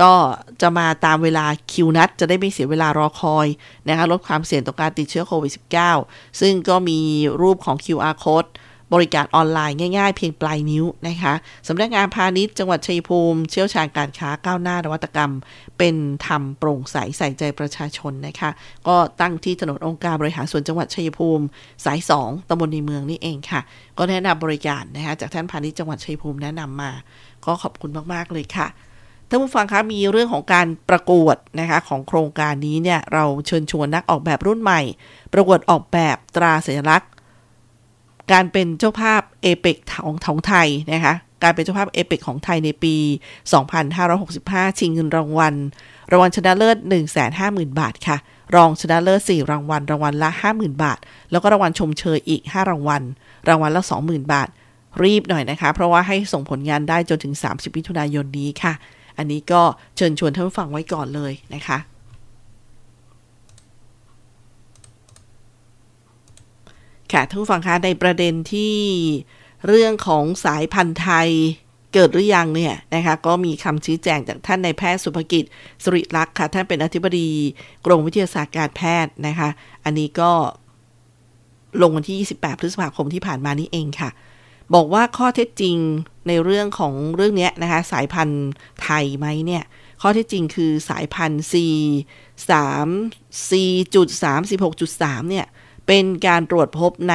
[0.00, 0.12] ก็
[0.60, 3.46] จะมาตามเวลาคิวนัด จะได้ไม่เสียเวลารอคอย
[3.88, 5.52] นะคะลดความเสี่ยงต่อการติดเชื้อโควิด
[5.96, 7.00] -19 ซึ่งก็มี
[7.40, 8.50] รูปของ QR code
[8.94, 11.34] บริการออนไลน์ง่ายๆ เพียงปลายนิ้วนะคะ
[11.68, 15.32] สำนักงานพาณิชย์จังหวัดชัยภูมิ เชี่ยวชาญการค้าก้าวหน้านวัตกรรม
[15.78, 18.50] เป็นธรรมโปร่งใสใส่ใจประชาชนนะคะ
[18.88, 21.44] ก็ตั้งที่ถนนองค์การบริหารส่วนจังหวัดชัยภูมิ
[21.84, 23.60] สาย 2ตำบลในเมืองนี่เองค่ะ
[23.98, 26.92] ก็แนะนำบริการนะคะจากท่านพาณิชย์จังหวัดชัยภูมิแนะนำมา
[27.44, 28.68] ก็ขอบคุณมากๆเลยค่ะ
[29.28, 34.80] ท่านผู้ฟังคะมีเรื่องของการประกวดนะคะของโครงการนี้เนี่ยเราเชิญชวนนักออกแบบรุ่นใหม่
[35.32, 37.10] ประกวดออกแบบตราสัญลักษณ์
[38.32, 42.94] การเป็นเจ้าภาพเอเปกของของไทยนะคะการเป็นเจ้าภาพเอเปกของไทยในปี
[44.02, 45.54] 2565 ชิงเงินรางวัล
[46.10, 46.76] รางวัลชนะเลิศ
[47.28, 48.16] 150,000 บาทค่ะ
[48.54, 50.98] รองชนะเลิศ 4 รางวัล รางวัลละ 50,000 บาท
[51.30, 53.02] แล้วก็รางวัลชมเชยอีก 5 รางวัล
[53.48, 54.48] รางวัลละ 20,000 บาท
[55.02, 58.74] รีบหน่อยนะคะ เพราะว่าให้ส่งผลงานได้จนถึง 30มิถุนายนนี้ค่ะ
[59.18, 59.62] อันนี้ก็
[59.96, 61.78] เชิญชวนท่านผู้ฟังไว้ก่อนเลยนะคะ
[67.12, 68.76] ค่ะท่านผู้ฟังคะในประเด็นที่
[69.66, 71.30] เรื่องของสายพันธุ์ไทย
[71.94, 75.44] เกิดหรือยังเนี่ยนะคะก็มีคำชี้แจงจากท่านนายแพทย์สุภกิจ
[75.82, 77.28] สุริลักษ์ค่ะ ท่านเป็นอธิบดี
[77.86, 79.48] กรมวิทยาศาสตร์การแพทย์นะคะ
[79.84, 80.32] อันนี้ก็
[81.82, 84.10] ลงวันที่ 28 พฤษภาคมที่ผ่านมานี้เองค่ะ
[84.74, 85.76] บอกว่าข้อเท็จจริง
[86.28, 88.48] ในเรื่องของเรื่องนี้นะคะ สายพันธุ์
[88.82, 89.64] ไทยไหมเนี่ย
[90.02, 91.54] ข้อเท็จจริงคือสายพันธุ์ C
[92.48, 93.50] 3 C
[93.94, 94.08] จุด
[94.68, 95.46] 36.3 เนี่ย
[95.86, 97.14] เป็นการตรวจพบใน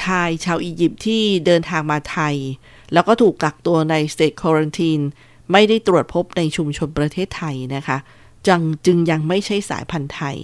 [0.00, 2.36] ชายชาวอียิปต์ที่เดินทางมาไทย
[2.92, 5.04] แล้วก็ถูกกักตัวใน state quarantine
[5.52, 7.98] ไม่ได้ตรวจพบในชุมชนประเทศไทยนะคะ
[8.48, 10.36] จังจึงยังไม่ใช่สายพันธุ์ไทย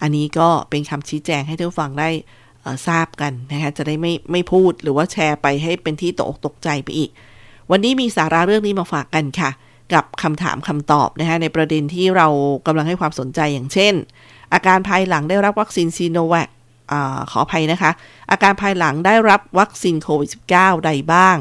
[0.00, 2.10] อันนี้ก็เป็นคำชี้แจงให้ท่านฟังได้
[2.88, 7.10] ทราบกันนะคะจะได้ไม่ไม่พูดหรือว่าแชร์ไปให้เป็นที่ตกอกตกใจไปอีก
[7.70, 9.50] วันนี้มีสาระเรื่องนี้มาฝากกันค่ะ
[9.94, 12.26] กับคำถามคำตอบนะคะในประเด็นที่เรา
[12.66, 13.94] กำลังให้ความสนใจอย่างเช่น
[14.52, 16.48] อาการภายหลังได้รับวัคซีนซีโนแวค
[17.30, 17.90] ขออภัยนะคะ
[18.30, 21.36] อาการภายหลังได้รับวัคซีนโควิด -19 ใดบ้าง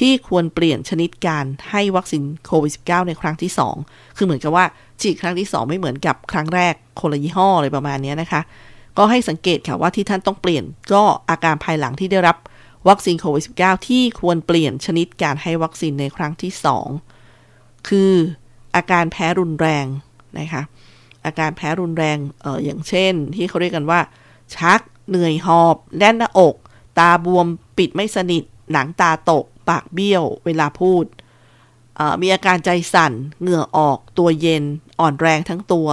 [0.00, 3.50] ที่ควรเปลี่ยนชนิดการให้วัคซีนโควิด -19 ในครั้งที่
[3.82, 4.64] 2 คือเหมือนกับว่า
[5.00, 8.40] ฉีดครั้งที่ 2 ไม่เหมือนกับครั้งแรกคนละยี่ห้ออะไรประมาณนี้นะคะ
[8.98, 12.36] ก็ให้สังเกตค่ะว่าที่ท่านต้องเปลี่ยน ก็อาการภายหลังที่ได้รับ
[12.88, 16.52] วัคซีนโควิด -19 ที่ควรเปลี่ยนชนิดการให้วัคซีนในครั้งที่
[17.20, 18.12] 2 คือ
[18.76, 19.86] อาการแพ้รุนแรง
[20.38, 20.62] นะคะ
[21.24, 24.00] อาการแพ้รุนแรงเอออย่างเช่น ที่เขาเรียกกันว่า
[24.56, 26.54] ชัก เหนื่อยหอบ แน่นหน้าอก
[26.98, 27.46] ตาบวม
[27.78, 31.04] ปิดไม่สนิท หนังตาตก ปากเบี้ยว เวลาพูด
[32.20, 34.64] มีอาการใจสั่น เหงื่อออก ตัวเย็น
[35.00, 35.88] อ่อนแรงทั้งตัว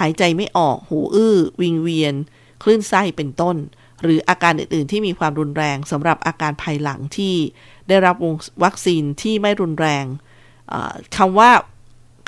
[0.00, 2.14] หายใจไม่ออก หูอื้อ วิงเวียน
[2.62, 3.56] คลื่นไส้เป็นต้น
[4.02, 7.34] หรืออาการอื่น ๆ ที่มีความรุนแรงสำหรับอาการภายหลังที่
[7.88, 8.16] ได้รับ
[8.64, 10.04] วัคซีนที่ไม่รุนแรง
[11.16, 11.50] คำว่า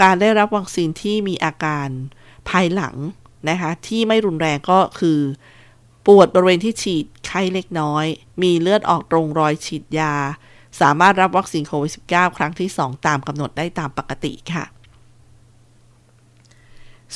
[0.03, 1.89] การได้รับวัคซีนที่มีอาการ
[2.51, 2.97] ภายหลัง
[3.51, 5.21] นะคะที่ไม่รุนแรงก็คือ
[6.07, 8.05] ปวดบริเวณที่ฉีดไข้เล็กน้อย
[8.43, 10.15] มีเลือดออกตรงรอยฉีดยา
[10.81, 14.65] สามารถรับวัคซีนโควิด -19 ครั้งที่ 2 ตามกำหนดได้ตามปกติค่ะ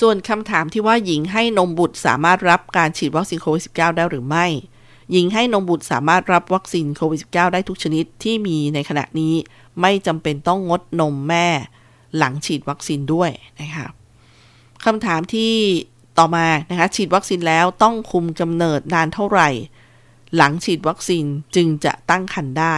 [0.00, 4.46] ส่วนคำถามที่ว่าหญิงให้นมบุตรสามารถรับการฉีดวัคซีนโควิด -19 ได้หรือไม่
[5.12, 9.34] หญิงให้นมบุตรสามารถรับวัคซีนโควิด -19 ได้ทุกชนิดที่มีในขณะนี้
[9.80, 11.46] ไม่จำเป็นต้องงดนมแม่
[12.16, 13.86] หลังฉีดวัคซีนด้วยนะคะ
[14.84, 15.52] คำถามที่
[16.18, 19.48] ต่อมานะคะฉีดวัคซีนแล้วต้องคุมกำเนิดนานเท่าไหร่
[20.36, 21.24] หลังฉีดวัคซีน
[21.56, 22.76] จึงจะตั้งครรภ์ได้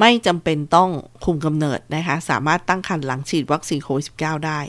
[0.00, 0.90] ไม่จำเป็นต้อง
[1.24, 4.60] คุมกำเนิดนะคะสามารถตั้งครรภ์หลังฉีดวัคซีนโควิด -19 ได้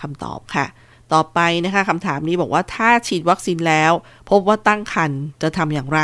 [0.00, 0.66] คำตอบค่ะ
[1.12, 3.92] ต่อไปนะคะคำถามนี้บอกว่าถ้าฉีดวัคซีนแล้ว
[4.30, 6.00] พบว่าตั้งครรภ์จะทำอย่างไร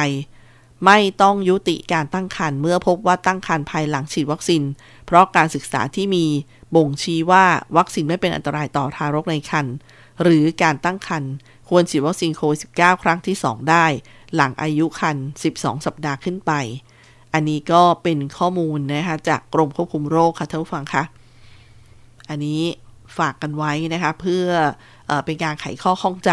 [0.87, 4.63] ไม่ต้องยุติการตั้งครรภ์เมื่อพบว่าตั้งครรภ์ภายหลังฉีดวัคซีน
[5.07, 6.27] เพราะการศึกษาที่มี
[6.75, 7.45] บ่งชี้ว่า
[7.77, 9.75] วัคซีนไม่เป็นอันตรายต่อทารกในครรภ์
[10.23, 11.33] หรือการตั้งครรภ์
[11.69, 13.87] ควรฉีดวัคซีนโควิด -19 ครั้งที่ 2 ได้
[14.35, 15.25] หลังอายุครรภ์
[15.57, 16.53] 12 สัปดาห์ขึ้นไป
[17.33, 21.03] อันนี้ก็เป็นข้อมูลนะคะจากกรมควบคุมโรคค่ะท่านผู้ฟังคะ
[22.29, 22.63] อันนี้
[23.19, 24.47] ฝากกันไว้นะคะ เพื่อ
[25.07, 26.33] เอเป็นการไขข้อข้องใจ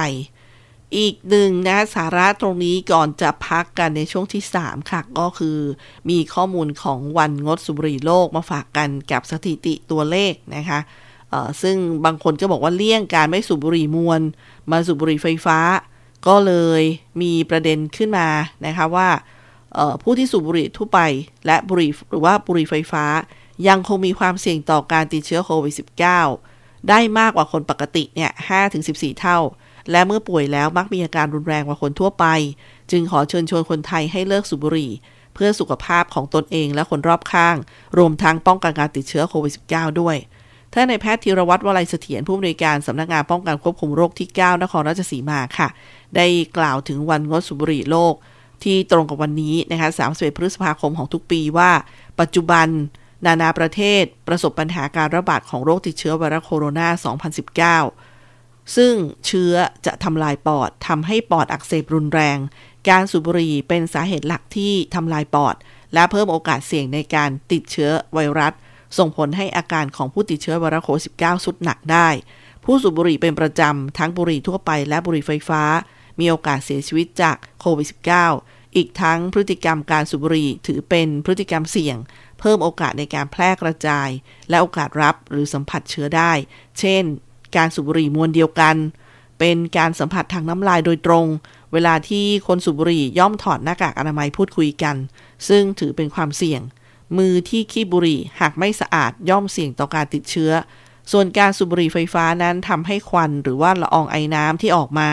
[0.97, 5.57] อีกหนึ่งนะสาระตรงนี้ก่อนจะพักกันในช่วงที่ 3 ค่ะ ก็คือ
[6.09, 10.79] มีข้อมูลของวันงดสูบบุหรี่โลกมาฝากกันกับสถิติตัวเลขนะคะ
[11.61, 14.21] ซึ่งบางคนก็บอกว่าเลี่ยงการไม่สูบบุหรี่มวน
[14.71, 15.59] มาสูบบุหรี่ไฟฟ้า
[16.27, 16.81] ก็เลย
[17.21, 18.27] มีประเด็นขึ้นมา
[18.65, 19.09] นะคะว่า
[20.01, 20.99] ผู้ที่สูบบุหรี่ทั่วไป
[21.45, 23.05] และบุหรี่หรือว่าบุหรี่ไฟฟ้า
[23.67, 26.56] ยังคงมีความเสี่ยงต่อการติดเชื้อโควิด -19
[26.89, 28.31] ได้มากกว่าคนปกติเนี่ย
[28.75, 29.39] 5-14 เท่า
[29.91, 32.25] และเมื่อป่วยแล้วมักมีอาการรุนแรงกว่าคนทั่วไป
[32.91, 34.91] จึงขอเชิญชวนคนไทยให้เลิกสูบบุหรี่
[35.33, 37.55] เพื่อสุขภาพของตนเองและคนรอบข้าง
[37.97, 40.17] รวมทั้งป้องกันการติดเชื้อโควิด -19 ด้วย
[40.73, 45.67] ท่านนแพทย์ธีรวัตรวลัยเสถียรผู้อำนวยการสำนักงานป้องกันควบคุมโรคที่ 9 นครราชสีมาค่ะ
[46.15, 48.13] ได้กล่าวถึงวันงดสูบบุหรี่โลก
[48.63, 51.71] ที่ตรงกับวันนี้นะคะ 31 พฤษภาคมของทุกปีว่า
[52.19, 52.67] ปัจจุบัน
[53.25, 58.93] นานาประเทศประสบปัญหาการระบาดของโรคติดเชื้อไวรัสโคโรนา 2019 ซึ่ง
[59.25, 59.53] เชื้อ
[59.85, 62.37] จะทำลายปอดทำให้ปอดอักเสบรุนแรง
[62.89, 65.55] การสูบบุหรี่เป็นสาเหตุหลักที่ทำลายปอด
[65.93, 68.53] และเพิ่มโอกาสเสี่ยงในการติดเชื้อไวรัส
[68.97, 72.07] ส่งผลให้อาการของผู้ติดเชื้อไวรัสโควิด -19 สุดหนักได้
[72.63, 75.63] ผู้สูบบุหรี่เป็นประจำทั้งบุหรี่ทั่วไปและบุหรี่ไฟฟ้า
[76.19, 77.87] มีโอกาสเสียชีวิตจากโควิด
[78.31, 81.97] -19 อีกทั้งพฤติกรรมการสูบบุหรี่ถือเป็นพฤติกรรมเสี่ยง
[82.39, 84.09] เพิ่มโอกาสในการแพร่กระจาย
[84.49, 86.31] และโอกาสรับหรือสัมผัสเชื้อได้
[86.79, 87.03] เช่น
[87.55, 88.75] การสูบบุหรี่มวลเดียวกัน
[89.39, 91.27] เป็นการสัมผัสทางน้ำลายโดยตรง
[91.73, 94.95] เวลาที่คนสูบบุหรี่ย่อมถอดหน้ากากอนามัยพูดคุยกัน
[95.47, 96.61] ซึ่งถือเป็นความเสี่ยง
[97.17, 100.51] มือที่ขี้บุหรี่หากไม่สะอาดย่อมเสี่ยงต่อการติดเชื้อ
[101.11, 105.09] ส่วนการสูบบุหรี่ไฟฟ้านั้นทำให้ควันหรือว่าละอองไอน้ำที่ออกมา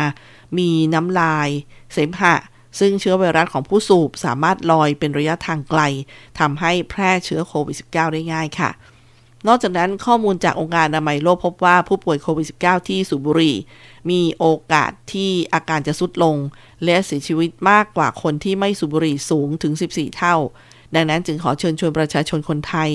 [0.59, 1.49] มีน้ำลาย
[1.93, 2.35] เสมหะ
[2.79, 5.81] ซึ่งเชื้อไวรัสของผู้สูบสามารถลอยเป็นระยะทางไกล
[6.39, 8.71] ทำให้แพร่เชื้อโควิด -19 ได้ง่ายค่ะ
[9.49, 13.57] นอกจากนั้นข้อมูลจากองค์การอนามัยโลกพบว่าผู้ป่วยโควิด -19 ที่สูบบุหรี่
[14.11, 16.37] มีโอกาสที่อาการจะสุดลง
[16.85, 20.37] และเสียชีวิตมากกว่าคนที่ไม่สูบบุหรี่สูงถึง 14 เท่า
[20.95, 22.91] ดังนั้นจึงขอเชิญชวนประชาชนคนไทย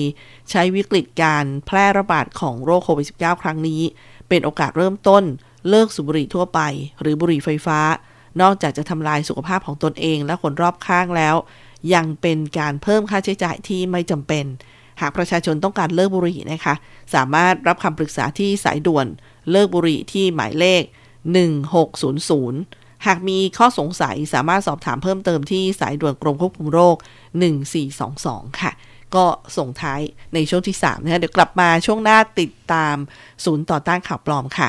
[0.50, 3.82] ใช้วิกฤตการแพร่ระบาดของโรคโควิด -19 ครั้งนี้
[4.28, 5.24] เป็นโอกาสเริ่มต้น
[5.68, 6.60] เลิกสูบบุหรี่ทั่วไป
[7.00, 7.78] หรือบุหรี่ไฟฟ้า
[8.40, 11.36] นอกจากจะทำลายสุขภาพของตนเองและคนรอบข้างแล้ว
[11.94, 14.44] ยังเป็นการเพิ่มค่าใช้จ่ายที่ไม่จำเป็น
[15.00, 16.74] หากประชาชนต้องการเลิกบุหรี่นะคะ
[17.14, 19.06] สามารถรับคำปรึกษาที่สายด่วน
[19.50, 20.82] เลิกบุหรี่ที่หมายเลข
[21.74, 26.96] 1600 หากมีข้อสงสัยสามารถสอบถามเพิ่มเติมที่สายด่วนกรมควบคุมโรค
[27.78, 28.72] 1422 ค่ะ
[29.14, 29.24] ก็
[29.56, 30.00] ส่งท้าย
[30.34, 32.96] ในช่วงที่ 3 นะคะเดี๋ยวกลับมาช่วงหน้าติดตาม
[33.44, 34.68] ศูนย์ต่อต้านข่าวปลอมค่ะ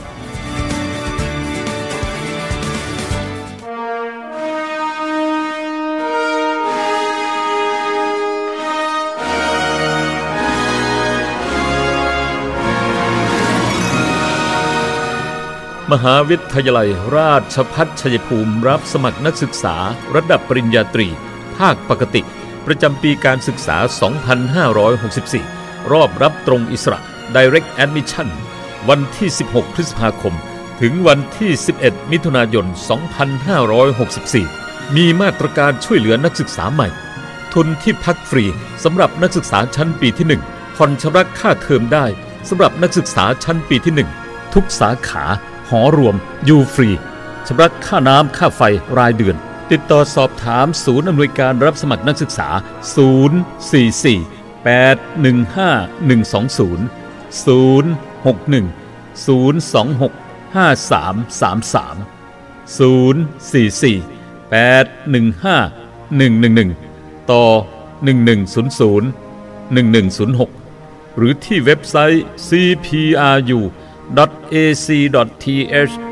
[15.91, 19.75] มหาวิทยาลัยราชพัฒชัยภูมิรับสมัครนักศึกษา
[20.15, 21.07] ระดับปริญญาตรี
[21.57, 22.21] ภาคปกติ
[22.65, 23.77] ประจำปีการศึกษา
[25.03, 26.99] 2564 รอบรับตรงอิสระ
[27.35, 28.29] Direct Admission
[28.89, 30.35] วันที่ 16 พฤษภาคม
[30.81, 31.51] ถึงวันที่
[31.81, 32.65] 11 มิถุนายน
[34.01, 36.87] 2564 มีมาตรการช่วยเหลือนักศึกษาใหม่
[37.53, 38.45] ทุนที่พักฟรี
[38.83, 42.05] สำหรับนักศึกษาชั้นปีที่ 1 ผ่อนชำระค่าเทอมได้
[42.49, 45.25] สำหรับนักศึกษาชั้นปีที่ 1 ทุกสาขา
[45.71, 46.89] หอรวม อยู่ฟรี
[47.47, 48.61] ชำระค่าน้ำค่าไฟ
[48.97, 49.35] รายเดือน
[49.71, 52.49] ติดต่อสอบถามศูนย์อำนวยการรับสมัครนักศึกษา
[52.95, 56.79] 044 815 120
[57.45, 58.65] 061
[59.25, 59.97] 026
[60.55, 67.43] 5333 044 815 111 ต่อ
[68.05, 69.05] 1100
[69.75, 73.59] 1106 หรือที่เว็บไซต์ cpru
[74.15, 76.10] ac.th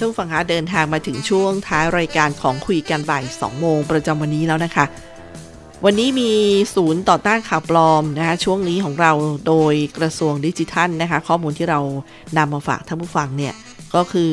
[0.00, 4.84] ท่านฟังคะเดินทางมาถึงช่วงท้ายรายการของคุยกันบ่าย 2 โมงประจำวันนี้แล้วนะคะ
[5.84, 6.30] วันนี้มี
[6.74, 9.12] ศูนย์ต่อต้านข่าวปลอมนะคะช่วงนี้ของเรา
[9.46, 11.80] โดยกระทรวงดิจิทัลนะคะ ข้อมูลที่เรา
[12.36, 13.54] นำมาฝากท่านผู้ฟังเนี่ย
[13.94, 14.32] ก็คือ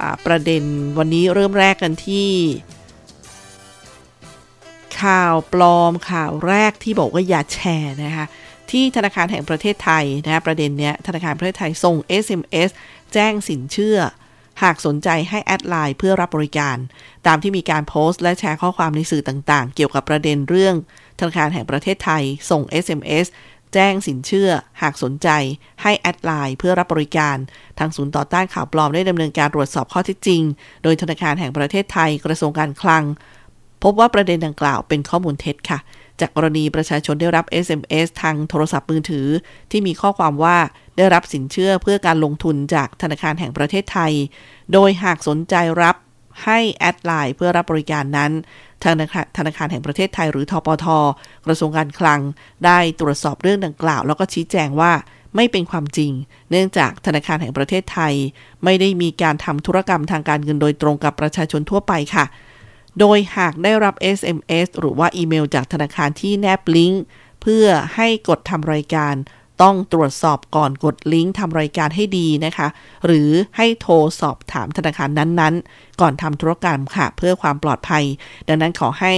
[0.00, 0.62] อประเด็น
[0.98, 2.28] วันนี้เริ่มแรกกันที่
[5.02, 8.26] ข่าวปลอมข่าวแรกที่บอกว่าอย่าแชร์นะคะ
[8.70, 12.70] ที่ธนาคารแห่งประเทศไทยนะประเด็นเนี้ยธนาคารประเทศไทยส่ง SMS
[13.12, 13.98] แจ้งสินเชื่อ
[14.62, 16.76] หากสนใจให้แอดไลน์เพื่อรับบริการ
[17.26, 20.74] ตามที่มีการโพสต์และแชร์ข้อความในสื่อต่างๆ เกี่ยวกับประเด็นเรื่อง
[21.18, 23.26] ธนาคารแห่งประเทศไทย ส่ง SMS
[23.74, 24.50] แจ้งสินเชื่อ
[24.82, 25.28] หากสนใจ
[25.82, 27.36] ให้แอดไลน์เพื่อรับบริการ
[27.78, 30.42] ทางศูนย์ต่อต้านข่าวปลอมได้ดำเนินการตรวจสอบข้อเท็จจริง
[30.82, 33.04] โดยธนาคารแห่งประเทศไทยกระทรวงการคลัง
[33.82, 35.78] พบว่าประเด็นดังกล่าวเป็นข้อมูลเท็จค่ะ
[36.20, 39.26] จากกรณีประชาชนได้รับ SMS ทางโทรศัพท์มือถือ
[39.70, 40.56] ที่มีข้อความว่า
[40.96, 44.12] ได้รับสินเชื่อเพื่อการลงทุนจากธนาคารแห่งประเทศไทย
[44.72, 45.96] โดยหากสนใจรับ
[46.44, 48.32] ให้แอดไลน์เพื่อรับบริการนั้น
[48.84, 50.86] ธนาคารธนาคารแห่งประเทศไทยหรือทปท
[51.46, 52.20] กระทรวงการคลัง
[52.64, 54.92] ได้ตรวจสอบเรื่องดังกล่าว แล้วก็ชี้แจงว่า
[55.36, 56.12] ไม่เป็นความจริง
[56.50, 58.14] เนื่องจากธนาคารแห่งประเทศไทย
[58.64, 62.24] ไม่ได้มีการทำธุรกรรมทางการเงินโดยตรงกับประชาชนทั่วไปค่ะ
[63.00, 67.02] โดยหากได้รับ SMS หรือว่าอีเมลจากธนาคารที่แนบลิงก์
[67.42, 69.14] เพื่อให้กดทำรายการ
[69.62, 72.68] ต้องตรวจสอบก่อนกดลิงก์ทำรายการให้ดีนะคะ
[73.06, 78.04] หรือให้โทรสอบถามธนาคารนั้นๆ ก่อนทำธุรกรรมค่ะ เพื่อความปลอดภัย
[78.48, 79.14] ดังนั้นขอให้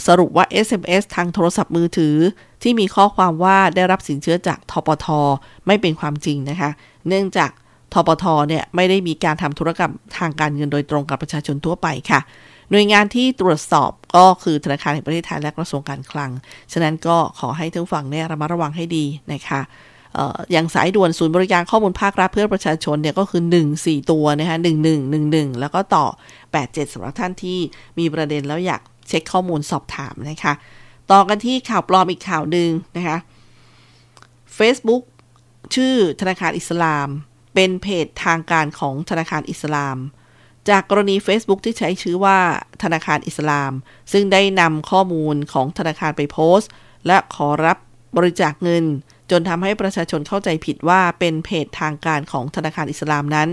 [0.06, 2.16] สรุปว่า SMS ทางโทรศัพท์มือถือ
[2.62, 5.06] ที่มีข้อความว่าได้รับสินเชื่อจากทปท
[5.66, 6.70] ไม่เป็นความจริงนะคะ
[7.08, 7.50] เนื่องจาก
[7.92, 12.20] ทปทเนี่ยไม่ได้มีการทำธุรกรรมทางการเงินโดยตรงกับประชาชนทั่วไปค่ะ
[12.70, 16.30] หน่วยงานที่ตรวจสอบก็คือธนาคารแห่งประเทศไทยและกระทรวงการคลัง
[16.72, 19.60] ฉะนั้นก็ขอให้ทั้งฝั่งเนี่ยระมัดระวังให้ดีนะคะ
[20.14, 24.56] เอ่ออย่างสายด่วนศูนย์บริการข้อมูลภาครัฐเพื่อประชาชนเนี่ยก็คือ 1 4 ตัวนะคะ
[25.08, 26.06] 1111 แล้วก็ต่อ
[26.50, 27.58] 87สำหรับท่านที่
[27.98, 30.52] มีประเด็นแล้วอยาก เช็คข้อมูลสอบถามนะคะ
[31.12, 33.18] ต่อกันที่ข่าวปลอมอีกข่าวหนึ่งนะคะ
[34.58, 35.02] Facebook
[35.74, 37.08] ชื่อธนาคารอิสลาม
[37.54, 39.98] เป็นเพจทางการของธนาคารอิสลาม
[40.68, 42.38] จากกรณี Facebook ที่ใช้ชื่อว่า
[42.82, 43.72] ธนาคารอิสลาม
[44.12, 46.70] ซึ่งได้นำข้อมูลของธนาคารไปโพสต์
[47.06, 47.78] และขอรับ
[48.16, 48.84] บริจาคเงิน
[49.30, 53.48] จนทำให้ประชาชนเข้าใจผิดว่าเป็นเพจทางการของธนาคารอิสลามนั้น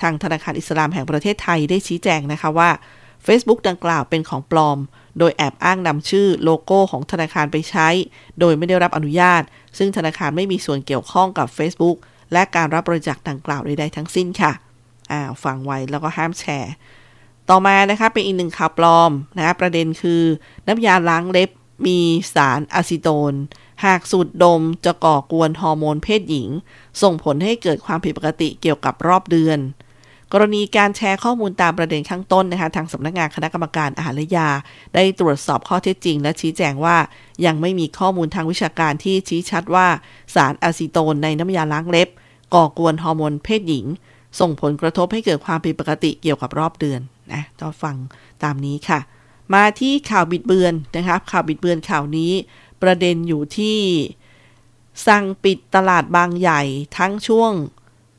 [0.00, 2.70] ทางธนาคารอิสลามแห่งประเทศไทยได้ชี้แจงนะคะว่า
[3.26, 4.78] Facebook ดังกล่าวเป็นของปลอม
[5.18, 7.88] โดยแอบอ้างนำชื่อโลโก้ของธนาคารไปใช้
[8.40, 9.42] โดยไม่ได้รับอนุญาต
[9.78, 11.96] ซึ่งธนาคารไม่มีส่วนเกี่ยวข้องกับ Facebook
[12.32, 14.52] และการรับบริจาคดังกล่าวใดๆทั้งสิ้นค่ะ
[15.10, 16.72] อ่าฟังไว้แล้วก็ห้ามแชร์
[17.50, 20.22] ต่อมานะคะเป็นอีกหนึ่งข่าวปลอมนะคะประเด็นคือ
[20.66, 21.50] น้ำยาล้างเล็บ
[21.86, 21.98] มี
[22.34, 23.34] สารอะซิโตน
[23.84, 26.48] หากสูดดมจะก่อกวนฮอร์โมนเพศหญิง
[27.02, 29.58] ส่งผลให้เกิดความผิดปกติเกี่ยวกับรอบเดือน
[30.32, 34.48] กรณีการแชร์ข้อมูลตามประเด็นข้างต้นนะคะ ทางสำนักงานคณะกรรมการอาหารและยา
[34.94, 36.96] ได้ตรวจสอบข้อเท็จจริง และชี้แจงว่า
[37.46, 39.86] ยังไม่มีข้อมูลทางวิชาการที่ชี้ชัดว่า
[40.34, 42.08] สารอะซิโตนในน้ำยาล้างเล็บ
[42.54, 43.86] ก่อกวนฮอร์โมนเพศหญิง
[44.40, 47.00] ส่งผลกระทบให้เกิดความผิดปกติเกี่ยวกับรอบเดือน
[47.32, 47.96] นะต้องฟัง
[48.42, 49.00] ตามนี้ค่ะ
[49.54, 52.32] มาที่ข่าวบิดเบือนนะครับข่าวบิดเบือนข่าวนี้
[52.82, 53.78] ประเด็นอยู่ที่
[55.06, 56.62] สั่งปิดตลาดบางใหญ่
[56.98, 57.52] ทั้งช่วง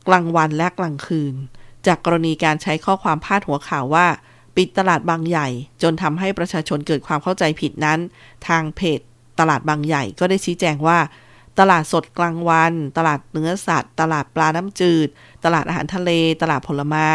[0.07, 1.35] กลางวันและกลางคืน
[1.87, 4.07] จากกรณีการใช้ข้อความพาดหัวข่าวว่า
[4.55, 5.47] ปิดตลาดบางใหญ่
[5.81, 7.99] จนทำให้ประชาชนเกิดความเข้าใจผิดนั้น
[8.47, 8.99] ทางเพจ
[9.39, 10.99] ตลาดบางใหญ่ก็ได้ชี้แจงว่า
[11.59, 15.07] ตลาดสดกลางวัน ตลาดเนื้อสัตว์ ตลาดปลาน้ำจืด
[15.45, 16.11] ตลาดอาหารทะเล
[16.41, 17.09] ตลาดผลไม้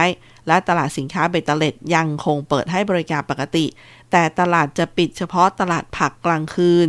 [0.46, 3.66] และตลาดสินค้าเบตเตเล็ดยังคงเปิดให้บริการปกติ
[4.10, 6.88] แต่ตลาดจะปิดเฉพาะตลาดผักกลางคืน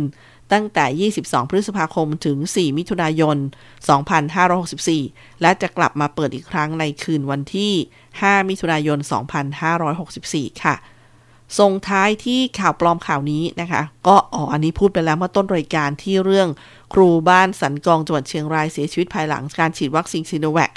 [0.52, 3.36] ตั้งแต่ 22 พฤษภาคมถึง 4 มิถุนายน
[4.58, 7.72] 2564 และจะกลับมาเปิดอีกครั้งในคืนวันที่
[8.10, 8.98] 5 มิถุนายน
[9.80, 10.76] 2564 ค่ะ
[11.58, 16.48] ส่งท้ายที่ข่าวปลอมข่าวนี้นะคะ ก็อ๋ออันนี้พูดไปแล้วเมื่อต้นรายการที่เรื่อง
[16.92, 20.70] ครูบ้านสันกองจังหวัดเชียงรายเสียชีวิตภายหลังการฉีดวัคซีนซีโนแวค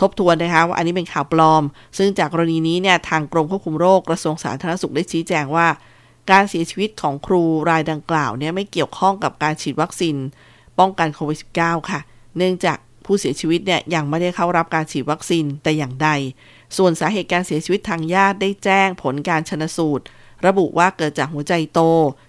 [0.00, 1.62] ทบทวนนะคะว่าอันนี้เป็นข่าวปลอม
[1.98, 5.66] ซึ่งจากกรณีนี้เนี่ยทางกรมควบคุมโรคกระทรวงสาธารณสุขได้ชี้แจงว่า
[6.30, 10.16] การเสียชีวิตของครูรายดังกล่าวเนี่ยไม่เกี่ยวข้องกับการฉีดวัคซีน
[10.78, 12.00] ป้องกันโควิด -19 ค่ะ
[12.36, 16.08] เนื่องจากผู้เสียชีวิตเนี่ยยังไม่ได้เข้ารับการฉีดวัคซีนแต่อย่างใด
[16.76, 20.04] ส่วนสาเหตุการเสียชีวิตทางญาติได้แจ้งผลการชนสูตร
[20.46, 21.80] ระบุว่าเกิดจากหัวใจโต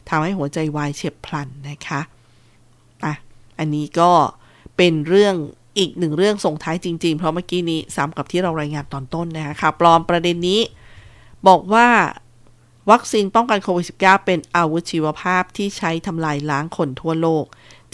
[0.09, 2.01] ทำให้หัวใจวายเฉียบพลันนะคะ
[3.03, 3.13] อะ
[3.59, 4.11] อันนี้ก็
[4.77, 5.35] เป็นเรื่อง
[5.77, 10.61] อีกหนึ่งเรื่องส่งท้ายจริง ๆ เพราะเมื่อกี้นี้ซ้ำกับที่เรารายงานตอนต้นนะคะข่าวปลอมประเด็นนี้
[11.47, 11.87] บอกว่า
[12.89, 17.45] วัคซีนป้องกันโควิด -19 เป็นอาวุธชีวภาพที่ใช้ทำลายล้างคนทั่วโลก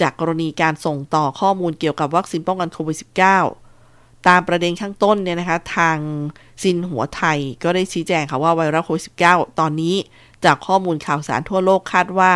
[0.02, 2.98] จากกรณีการส่งต่อข้อมูลเกี่ยวกับวัคซีนป้องกันโควิด
[3.62, 5.98] -19 ตามประเด็นข้างต้นเนี่ยนะคะ ทาง
[6.64, 9.96] ซินหัวไทยก็ได้ชี้แจงค่ะว่าไวรัสโควิด -19 ตอนนี้
[10.46, 12.34] จากข้อมูลข่าวสารทั่วโลกคาดว่า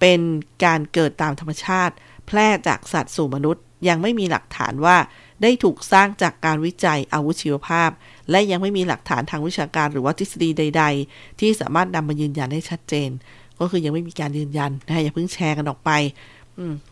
[0.00, 0.20] เป็น
[0.64, 1.94] การเกิดตามธรรมชาติ
[2.26, 4.96] แพร่จากสัตว์สู่มนุษย์ ยังไม่มีหลักฐานว่า
[5.42, 7.90] ได้ถูกสร้างจากการวิจัยอาวุธชีวภาพ
[8.30, 13.10] และยังไม่มีหลักฐานทางวิชาการหรือว่าทฤษฎีใด ๆ ที่สามารถนำมายืนยันได้ชัดเจน
[13.58, 15.90] ก็คือยังไม่มีการยืนยันนะคะอย่าเพิ่งแชร์กันออกไป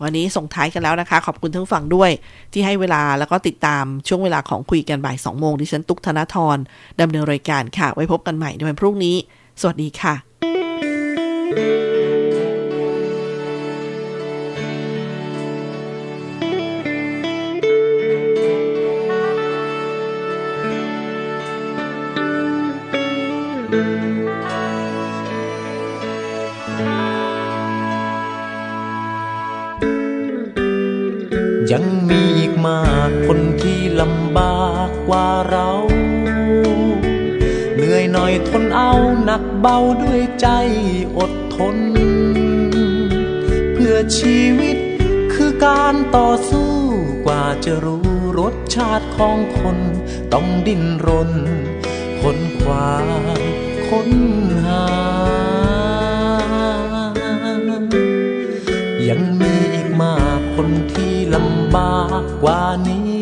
[0.03, 2.11] วันนี้ส่งท้ายกันแล้วนะคะ ขอบคุณทั้งฝั่งด้วย
[2.53, 6.57] ที่ให้เวลาแล้วก็ติดตามช่วงเวลาของคุยกันบ่าย2โมงดิฉันตุกธนทร
[7.01, 9.17] ดำเนินรายการค่ะ ไว้พบกันใหม่ในวันพรุ่งนี้
[9.61, 10.15] สวัสดีค่ะ
[32.67, 35.71] มากคนที่ลำบากกว่าเรา
[37.75, 38.93] เหนื่อยหน่อยทนเอา
[39.25, 40.49] หนักเบาด้วยใจ
[41.19, 41.77] อดทน
[43.73, 44.77] เพื่อชีวิต
[45.33, 46.73] คือการต่อสู้
[47.27, 49.79] กว่าจะรู้รสชาติของคน
[50.33, 51.31] ต้องดิ้นรน
[52.21, 52.95] ค้นควา
[53.41, 53.43] ย
[53.89, 54.11] ค้น
[54.65, 54.85] หา
[60.61, 63.19] คนที่ลำบากกว่านี้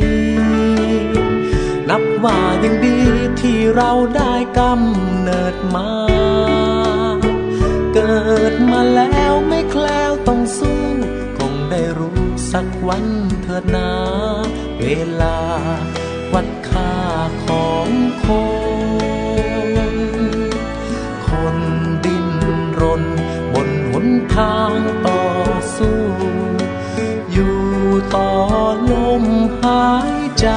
[1.89, 2.99] นับว่ายังดี
[3.41, 5.91] ที่เราได้กำเนิดมา
[7.95, 10.83] เกิดมาแล้วไม่แคล้วต้องสู้
[11.39, 12.21] คงได้รู้
[12.53, 13.05] สักวัน
[13.43, 13.91] เถิดนา
[14.83, 14.87] เว
[15.21, 15.39] ลา
[16.33, 16.93] วัดค่า
[17.45, 17.89] ของ
[18.23, 18.56] คนคน
[28.91, 28.93] ล
[29.23, 29.25] ม
[29.63, 30.49] หายใจ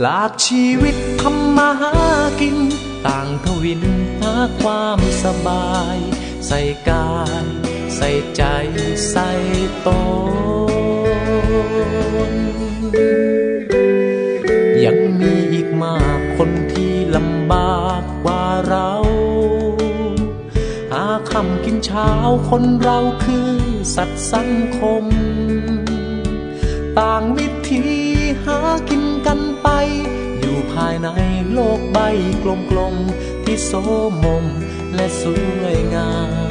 [0.00, 1.94] หลากชีวิตทำมาหา
[2.40, 2.56] กิน
[3.06, 3.82] ต่างทวิน
[4.20, 5.98] หาความสบาย
[6.46, 7.10] ใส่กา
[7.42, 7.46] ย
[7.96, 8.42] ใส่ใจ
[9.10, 9.30] ใส่
[9.86, 9.88] ต
[12.32, 12.34] น
[14.84, 23.50] ยังมีอีกมากคนที่ลำบากกว่าเราหาคำกินเชาวคนเราคือ
[23.94, 25.04] สัตว์สังคม
[26.98, 27.84] ต่างวิธี
[28.44, 28.58] หา
[28.88, 29.68] กินกันไป
[30.38, 31.08] อยู่ภายใน
[31.52, 31.98] โลกใบ
[32.70, 33.72] กลมๆที่โส
[34.22, 34.44] มม
[34.94, 35.22] และส
[35.62, 36.10] วยงา
[36.48, 36.49] ม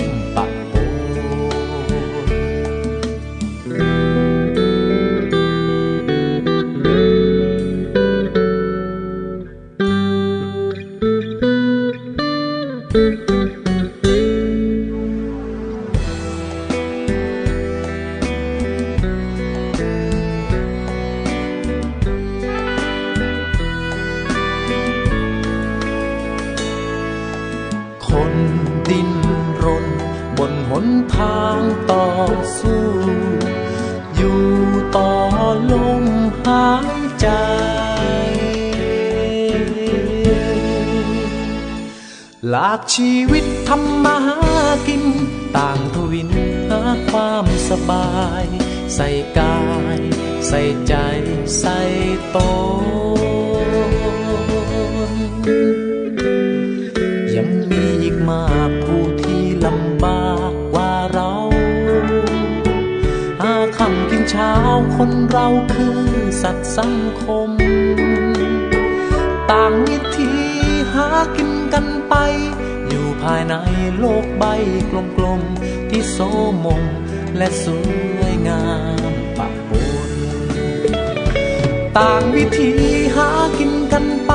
[81.97, 82.71] ต่างวิธี
[83.15, 83.29] หา
[83.59, 84.31] กินกันไป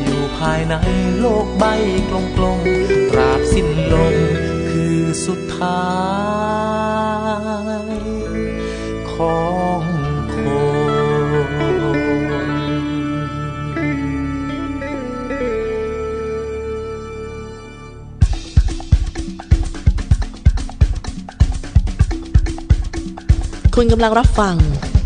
[0.00, 0.74] อยู่ภายใน
[1.18, 1.64] โลกใบ
[2.36, 4.14] กลมๆตราบสิ้นลม
[4.70, 5.90] คือสุดท้า
[7.90, 8.00] ย
[9.12, 9.40] ขอ
[9.80, 9.82] ง
[10.32, 10.80] คน
[23.74, 24.56] คุณกำลังรับฟัง